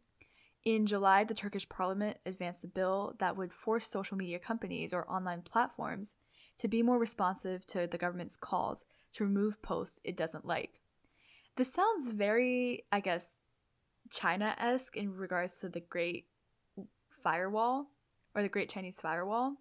In 0.66 0.86
July, 0.86 1.24
the 1.24 1.34
Turkish 1.34 1.70
parliament 1.70 2.18
advanced 2.26 2.64
a 2.64 2.68
bill 2.68 3.16
that 3.20 3.38
would 3.38 3.54
force 3.54 3.88
social 3.88 4.18
media 4.18 4.40
companies 4.40 4.94
or 4.94 5.10
online 5.10 5.42
platforms 5.42 6.16
to 6.60 6.68
be 6.68 6.84
more 6.84 7.00
responsive 7.00 7.66
to 7.66 7.88
the 7.88 7.98
government's 7.98 8.38
calls 8.38 8.86
to 9.14 9.24
remove 9.24 9.62
posts 9.62 10.00
it 10.04 10.16
doesn't 10.16 10.46
like. 10.46 10.80
This 11.56 11.74
sounds 11.74 12.12
very, 12.14 12.86
I 12.92 13.00
guess, 13.00 13.40
China 14.12 14.56
esque 14.58 14.96
in 14.96 15.16
regards 15.16 15.60
to 15.60 15.70
the 15.70 15.80
Great 15.80 16.28
Firewall 17.10 17.88
or 18.36 18.42
the 18.42 18.50
Great 18.50 18.70
Chinese 18.70 19.00
Firewall. 19.00 19.56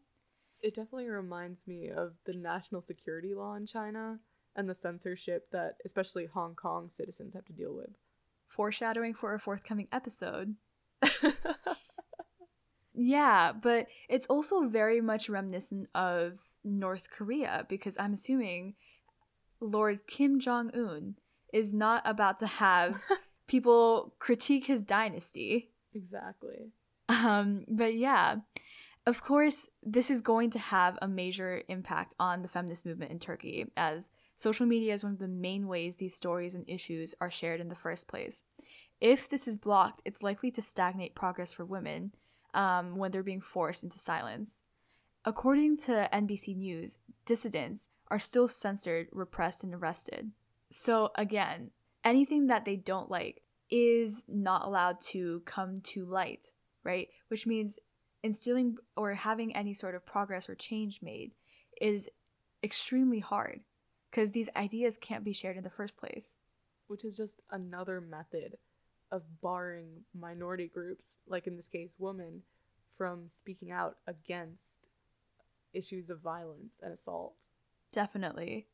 It 0.61 0.74
definitely 0.74 1.08
reminds 1.08 1.66
me 1.66 1.88
of 1.88 2.14
the 2.24 2.34
national 2.34 2.80
security 2.82 3.34
law 3.34 3.54
in 3.54 3.66
China 3.66 4.18
and 4.56 4.68
the 4.68 4.74
censorship 4.74 5.50
that 5.52 5.76
especially 5.84 6.26
Hong 6.26 6.54
Kong 6.54 6.88
citizens 6.88 7.34
have 7.34 7.44
to 7.46 7.52
deal 7.52 7.74
with. 7.74 7.90
foreshadowing 8.46 9.14
for 9.14 9.34
a 9.34 9.38
forthcoming 9.38 9.88
episode. 9.92 10.56
Yeah, 13.00 13.52
but 13.52 13.87
it's 14.08 14.26
also 14.26 14.66
very 14.68 15.00
much 15.00 15.28
reminiscent 15.28 15.88
of 15.94 16.40
North 16.68 17.11
Korea 17.11 17.66
because 17.68 17.96
I'm 17.98 18.12
assuming 18.12 18.74
Lord 19.61 20.07
Kim 20.07 20.38
Jong 20.38 20.70
Un 20.74 21.16
is 21.52 21.72
not 21.74 22.02
about 22.04 22.38
to 22.40 22.46
have 22.46 23.00
people 23.46 24.14
critique 24.18 24.66
his 24.66 24.85
dynasty. 24.85 25.68
exactly. 25.94 26.72
Um, 27.09 27.64
but 27.68 27.94
yeah, 27.94 28.37
of 29.07 29.22
course, 29.22 29.70
this 29.83 30.11
is 30.11 30.20
going 30.20 30.50
to 30.50 30.59
have 30.59 30.98
a 31.00 31.09
major 31.09 31.62
impact 31.68 32.14
on 32.20 32.42
the 32.42 32.48
feminist 32.48 32.85
movement 32.85 33.11
in 33.11 33.18
Turkey, 33.18 33.64
as 33.74 34.11
social 34.37 34.66
media 34.66 34.92
is 34.92 35.02
one 35.02 35.14
of 35.14 35.18
the 35.18 35.26
main 35.28 35.66
ways 35.66 35.96
these 35.96 36.14
stories 36.14 36.54
and 36.54 36.68
issues 36.68 37.14
are 37.18 37.31
shared 37.31 37.61
in 37.61 37.70
the 37.70 37.74
first 37.74 38.07
place. 38.07 38.44
If 39.00 39.28
this 39.31 39.48
is 39.48 39.57
blocked, 39.57 40.02
it's 40.04 40.22
likely 40.22 40.50
to 40.50 40.61
stagnate 40.61 41.14
progress 41.14 41.54
for 41.54 41.64
women 41.64 42.11
um, 42.52 42.96
when 42.96 43.11
they're 43.11 43.22
being 43.22 43.40
forced 43.40 43.83
into 43.83 43.98
silence. 43.98 44.59
According 45.28 45.76
to 45.80 46.08
NBC 46.10 46.56
News, 46.56 46.96
dissidents 47.26 47.86
are 48.10 48.18
still 48.18 48.48
censored, 48.48 49.08
repressed, 49.12 49.62
and 49.62 49.74
arrested. 49.74 50.30
So, 50.70 51.10
again, 51.16 51.70
anything 52.02 52.46
that 52.46 52.64
they 52.64 52.76
don't 52.76 53.10
like 53.10 53.42
is 53.70 54.24
not 54.26 54.64
allowed 54.64 55.02
to 55.12 55.42
come 55.44 55.82
to 55.82 56.06
light, 56.06 56.54
right? 56.82 57.08
Which 57.28 57.46
means 57.46 57.78
instilling 58.22 58.78
or 58.96 59.12
having 59.12 59.54
any 59.54 59.74
sort 59.74 59.94
of 59.94 60.06
progress 60.06 60.48
or 60.48 60.54
change 60.54 61.00
made 61.02 61.32
is 61.78 62.08
extremely 62.62 63.20
hard 63.20 63.60
because 64.10 64.30
these 64.30 64.48
ideas 64.56 64.96
can't 64.98 65.24
be 65.24 65.34
shared 65.34 65.58
in 65.58 65.62
the 65.62 65.68
first 65.68 65.98
place. 65.98 66.38
Which 66.86 67.04
is 67.04 67.18
just 67.18 67.42
another 67.50 68.00
method 68.00 68.56
of 69.12 69.24
barring 69.42 70.04
minority 70.18 70.68
groups, 70.68 71.18
like 71.26 71.46
in 71.46 71.56
this 71.56 71.68
case, 71.68 71.96
women, 71.98 72.44
from 72.96 73.28
speaking 73.28 73.70
out 73.70 73.98
against 74.06 74.88
issues 75.72 76.11
of 76.11 76.20
violence 76.20 76.81
and 76.83 76.92
assault. 76.92 77.35
Definitely. 77.92 78.68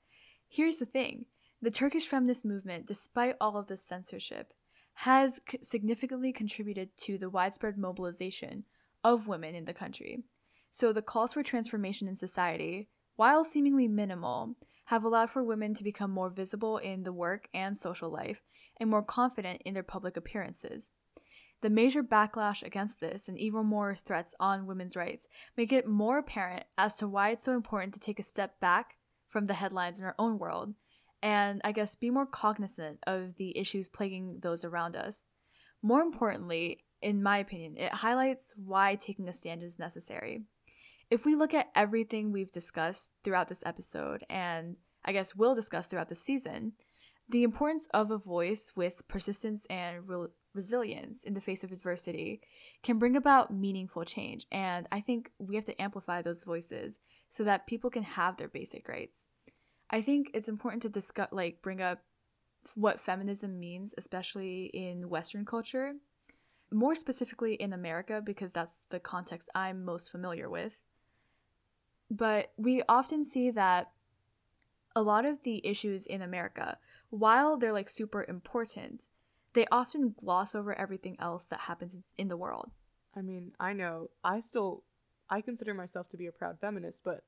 Here's 0.48 0.78
the 0.78 0.86
thing 0.86 1.26
the 1.62 1.70
Turkish 1.70 2.06
feminist 2.06 2.44
movement, 2.44 2.86
despite 2.86 3.36
all 3.40 3.56
of 3.56 3.66
this 3.66 3.86
censorship, 3.86 4.52
has 4.94 5.40
c- 5.48 5.58
significantly 5.62 6.32
contributed 6.32 6.96
to 6.98 7.18
the 7.18 7.30
widespread 7.30 7.78
mobilization 7.78 8.64
of 9.02 9.28
women 9.28 9.54
in 9.54 9.64
the 9.64 9.74
country. 9.74 10.24
So 10.70 10.92
the 10.92 11.02
calls 11.02 11.32
for 11.32 11.42
transformation 11.42 12.08
in 12.08 12.16
society, 12.16 12.88
while 13.16 13.44
seemingly 13.44 13.88
minimal, 13.88 14.56
have 14.86 15.04
allowed 15.04 15.30
for 15.30 15.42
women 15.42 15.72
to 15.74 15.84
become 15.84 16.10
more 16.10 16.30
visible 16.30 16.78
in 16.78 17.04
the 17.04 17.12
work 17.12 17.48
and 17.54 17.76
social 17.76 18.10
life 18.10 18.42
and 18.78 18.90
more 18.90 19.02
confident 19.02 19.62
in 19.64 19.74
their 19.74 19.82
public 19.82 20.16
appearances. 20.16 20.92
The 21.64 21.70
major 21.70 22.02
backlash 22.02 22.62
against 22.62 23.00
this 23.00 23.26
and 23.26 23.38
even 23.38 23.64
more 23.64 23.94
threats 23.94 24.34
on 24.38 24.66
women's 24.66 24.96
rights 24.96 25.28
make 25.56 25.72
it 25.72 25.88
more 25.88 26.18
apparent 26.18 26.64
as 26.76 26.98
to 26.98 27.08
why 27.08 27.30
it's 27.30 27.42
so 27.42 27.54
important 27.54 27.94
to 27.94 28.00
take 28.00 28.18
a 28.18 28.22
step 28.22 28.60
back 28.60 28.98
from 29.30 29.46
the 29.46 29.54
headlines 29.54 29.98
in 29.98 30.04
our 30.04 30.14
own 30.18 30.38
world 30.38 30.74
and 31.22 31.62
I 31.64 31.72
guess 31.72 31.94
be 31.94 32.10
more 32.10 32.26
cognizant 32.26 32.98
of 33.06 33.36
the 33.36 33.56
issues 33.56 33.88
plaguing 33.88 34.40
those 34.42 34.62
around 34.62 34.94
us. 34.94 35.24
More 35.80 36.02
importantly, 36.02 36.84
in 37.00 37.22
my 37.22 37.38
opinion, 37.38 37.78
it 37.78 37.94
highlights 37.94 38.52
why 38.62 38.96
taking 38.96 39.26
a 39.26 39.32
stand 39.32 39.62
is 39.62 39.78
necessary. 39.78 40.42
If 41.10 41.24
we 41.24 41.34
look 41.34 41.54
at 41.54 41.70
everything 41.74 42.30
we've 42.30 42.52
discussed 42.52 43.12
throughout 43.22 43.48
this 43.48 43.62
episode, 43.64 44.22
and 44.28 44.76
I 45.02 45.12
guess 45.12 45.34
will 45.34 45.54
discuss 45.54 45.86
throughout 45.86 46.10
the 46.10 46.14
season, 46.14 46.74
the 47.26 47.42
importance 47.42 47.88
of 47.94 48.10
a 48.10 48.18
voice 48.18 48.72
with 48.76 49.08
persistence 49.08 49.64
and 49.70 50.06
resilience 50.54 51.24
in 51.24 51.34
the 51.34 51.40
face 51.40 51.64
of 51.64 51.72
adversity 51.72 52.40
can 52.82 52.98
bring 52.98 53.16
about 53.16 53.52
meaningful 53.52 54.04
change. 54.04 54.46
And 54.52 54.86
I 54.92 55.00
think 55.00 55.30
we 55.38 55.56
have 55.56 55.64
to 55.66 55.82
amplify 55.82 56.22
those 56.22 56.44
voices 56.44 56.98
so 57.28 57.44
that 57.44 57.66
people 57.66 57.90
can 57.90 58.04
have 58.04 58.36
their 58.36 58.48
basic 58.48 58.88
rights. 58.88 59.26
I 59.90 60.00
think 60.00 60.30
it's 60.32 60.48
important 60.48 60.82
to 60.82 60.88
discuss, 60.88 61.28
like, 61.32 61.60
bring 61.62 61.80
up 61.80 62.00
what 62.74 63.00
feminism 63.00 63.60
means, 63.60 63.92
especially 63.98 64.66
in 64.72 65.08
Western 65.08 65.44
culture, 65.44 65.94
more 66.72 66.94
specifically 66.94 67.54
in 67.54 67.72
America, 67.72 68.22
because 68.24 68.52
that's 68.52 68.80
the 68.88 69.00
context 69.00 69.50
I'm 69.54 69.84
most 69.84 70.10
familiar 70.10 70.48
with. 70.48 70.72
But 72.10 72.52
we 72.56 72.82
often 72.88 73.22
see 73.22 73.50
that 73.50 73.90
a 74.96 75.02
lot 75.02 75.24
of 75.24 75.42
the 75.42 75.66
issues 75.66 76.06
in 76.06 76.22
America, 76.22 76.78
while 77.10 77.56
they're 77.56 77.72
like 77.72 77.88
super 77.88 78.24
important, 78.28 79.08
they 79.54 79.66
often 79.70 80.14
gloss 80.20 80.54
over 80.54 80.76
everything 80.78 81.16
else 81.18 81.46
that 81.46 81.60
happens 81.60 81.96
in 82.18 82.28
the 82.28 82.36
world. 82.36 82.70
I 83.16 83.22
mean, 83.22 83.52
I 83.58 83.72
know 83.72 84.10
I 84.22 84.40
still 84.40 84.84
I 85.30 85.40
consider 85.40 85.72
myself 85.72 86.08
to 86.10 86.16
be 86.16 86.26
a 86.26 86.32
proud 86.32 86.58
feminist, 86.60 87.02
but 87.04 87.24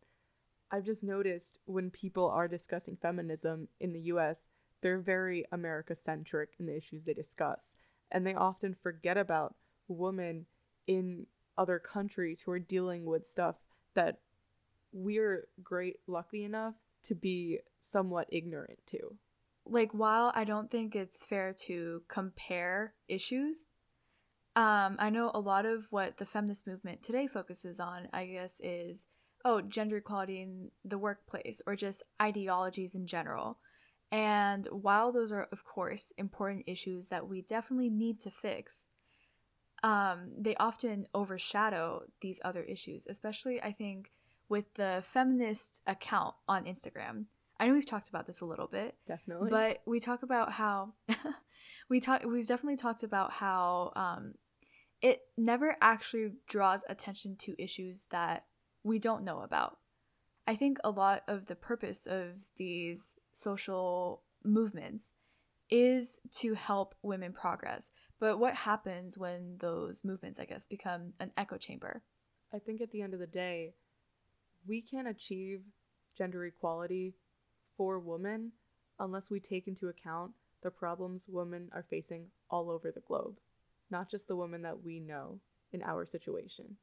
I've 0.70 0.84
just 0.84 1.02
noticed 1.02 1.58
when 1.64 1.90
people 1.90 2.28
are 2.28 2.48
discussing 2.48 2.96
feminism 2.96 3.68
in 3.80 3.92
the 3.92 4.00
US, 4.00 4.46
they're 4.82 4.98
very 4.98 5.44
America 5.52 5.94
centric 5.94 6.50
in 6.58 6.66
the 6.66 6.76
issues 6.76 7.04
they 7.04 7.14
discuss. 7.14 7.76
And 8.10 8.26
they 8.26 8.34
often 8.34 8.74
forget 8.74 9.16
about 9.16 9.54
women 9.88 10.46
in 10.86 11.26
other 11.56 11.78
countries 11.78 12.42
who 12.42 12.52
are 12.52 12.58
dealing 12.58 13.04
with 13.04 13.26
stuff 13.26 13.56
that 13.94 14.20
we're 14.92 15.48
great 15.62 16.00
lucky 16.06 16.44
enough 16.44 16.74
to 17.04 17.14
be 17.14 17.60
somewhat 17.80 18.28
ignorant 18.30 18.78
to. 18.86 19.16
Like 19.66 19.92
while 19.92 20.32
I 20.34 20.44
don't 20.44 20.70
think 20.70 20.94
it's 20.94 21.24
fair 21.24 21.54
to 21.66 22.02
compare 22.08 22.94
issues, 23.08 23.66
um, 24.54 24.96
I 24.98 25.10
know 25.10 25.30
a 25.34 25.40
lot 25.40 25.66
of 25.66 25.86
what 25.90 26.16
the 26.16 26.24
feminist 26.26 26.66
movement 26.66 27.02
today 27.02 27.26
focuses 27.26 27.78
on, 27.78 28.08
I 28.12 28.26
guess, 28.26 28.60
is 28.62 29.06
oh, 29.44 29.60
gender 29.60 29.98
equality 29.98 30.40
in 30.40 30.70
the 30.84 30.98
workplace 30.98 31.60
or 31.66 31.76
just 31.76 32.02
ideologies 32.20 32.94
in 32.94 33.06
general. 33.06 33.58
And 34.10 34.66
while 34.70 35.12
those 35.12 35.30
are, 35.30 35.48
of 35.52 35.64
course, 35.64 36.12
important 36.16 36.64
issues 36.66 37.08
that 37.08 37.28
we 37.28 37.42
definitely 37.42 37.90
need 37.90 38.18
to 38.20 38.30
fix, 38.30 38.86
um, 39.82 40.32
they 40.38 40.56
often 40.56 41.06
overshadow 41.14 42.02
these 42.20 42.40
other 42.44 42.62
issues, 42.62 43.06
especially, 43.06 43.62
I 43.62 43.72
think, 43.72 44.10
with 44.48 44.72
the 44.74 45.02
feminist 45.06 45.82
account 45.86 46.34
on 46.48 46.64
Instagram. 46.64 47.26
I 47.58 47.66
know 47.66 47.74
we've 47.74 47.86
talked 47.86 48.08
about 48.08 48.26
this 48.26 48.40
a 48.40 48.44
little 48.44 48.66
bit, 48.66 48.96
Definitely. 49.06 49.50
but 49.50 49.82
we 49.86 50.00
talk 50.00 50.22
about 50.22 50.52
how 50.52 50.92
we 51.88 52.00
talk. 52.00 52.22
We've 52.24 52.46
definitely 52.46 52.76
talked 52.76 53.02
about 53.02 53.32
how 53.32 53.92
um, 53.96 54.34
it 55.00 55.20
never 55.36 55.76
actually 55.80 56.32
draws 56.46 56.84
attention 56.88 57.36
to 57.40 57.62
issues 57.62 58.06
that 58.10 58.44
we 58.82 58.98
don't 58.98 59.24
know 59.24 59.40
about. 59.40 59.78
I 60.46 60.54
think 60.54 60.78
a 60.84 60.90
lot 60.90 61.22
of 61.26 61.46
the 61.46 61.56
purpose 61.56 62.06
of 62.06 62.34
these 62.56 63.16
social 63.32 64.22
movements 64.44 65.10
is 65.70 66.20
to 66.36 66.54
help 66.54 66.94
women 67.02 67.32
progress. 67.32 67.90
But 68.20 68.38
what 68.38 68.54
happens 68.54 69.18
when 69.18 69.56
those 69.58 70.04
movements, 70.04 70.38
I 70.38 70.44
guess, 70.44 70.66
become 70.66 71.12
an 71.18 71.32
echo 71.36 71.56
chamber? 71.56 72.02
I 72.54 72.58
think 72.58 72.80
at 72.80 72.92
the 72.92 73.02
end 73.02 73.12
of 73.12 73.20
the 73.20 73.26
day, 73.26 73.74
we 74.66 74.80
can't 74.80 75.08
achieve 75.08 75.62
gender 76.16 76.46
equality 76.46 77.14
for 77.76 77.98
women 77.98 78.52
unless 78.98 79.30
we 79.30 79.40
take 79.40 79.68
into 79.68 79.88
account 79.88 80.32
the 80.62 80.70
problems 80.70 81.26
women 81.28 81.68
are 81.72 81.84
facing 81.88 82.26
all 82.50 82.70
over 82.70 82.90
the 82.90 83.00
globe, 83.00 83.38
not 83.90 84.10
just 84.10 84.26
the 84.26 84.36
women 84.36 84.62
that 84.62 84.82
we 84.82 85.00
know 85.00 85.40
in 85.72 85.82
our 85.82 86.06
situation. 86.06 86.76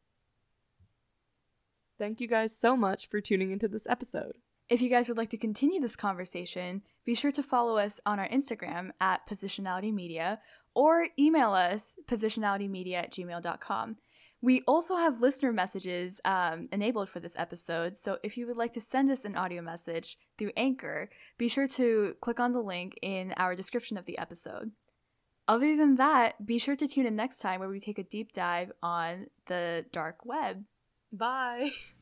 Thank 1.97 2.19
you 2.21 2.27
guys 2.27 2.55
so 2.55 2.75
much 2.75 3.07
for 3.07 3.21
tuning 3.21 3.51
into 3.51 3.67
this 3.67 3.87
episode. 3.87 4.37
If 4.69 4.81
you 4.81 4.89
guys 4.89 5.07
would 5.07 5.17
like 5.17 5.29
to 5.31 5.37
continue 5.37 5.81
this 5.81 5.95
conversation, 5.95 6.81
be 7.05 7.15
sure 7.15 7.31
to 7.33 7.43
follow 7.43 7.77
us 7.77 7.99
on 8.05 8.19
our 8.19 8.27
Instagram 8.29 8.91
at 8.99 9.27
Positionality 9.27 9.93
Media 9.93 10.39
or 10.73 11.07
email 11.19 11.51
us 11.51 11.95
positionalitymedia 12.07 12.95
at 12.95 13.11
gmail.com. 13.11 13.97
We 14.43 14.61
also 14.67 14.97
have 14.97 15.21
listener 15.21 15.53
messages 15.53 16.19
um, 16.25 16.67
enabled 16.73 17.07
for 17.07 17.21
this 17.21 17.33
episode, 17.37 17.95
so 17.95 18.17
if 18.23 18.37
you 18.37 18.45
would 18.45 18.57
like 18.57 18.73
to 18.73 18.81
send 18.81 19.09
us 19.09 19.23
an 19.23 19.37
audio 19.37 19.61
message 19.61 20.17
through 20.37 20.51
Anchor, 20.57 21.09
be 21.37 21.47
sure 21.47 21.65
to 21.69 22.15
click 22.19 22.41
on 22.41 22.51
the 22.51 22.59
link 22.59 22.99
in 23.01 23.33
our 23.37 23.55
description 23.55 23.95
of 23.95 24.03
the 24.03 24.17
episode. 24.17 24.71
Other 25.47 25.77
than 25.77 25.95
that, 25.95 26.45
be 26.45 26.59
sure 26.59 26.75
to 26.75 26.89
tune 26.89 27.05
in 27.05 27.15
next 27.15 27.37
time 27.37 27.61
where 27.61 27.69
we 27.69 27.79
take 27.79 27.97
a 27.97 28.03
deep 28.03 28.33
dive 28.33 28.73
on 28.83 29.27
the 29.45 29.85
dark 29.93 30.25
web. 30.25 30.65
Bye. 31.13 31.71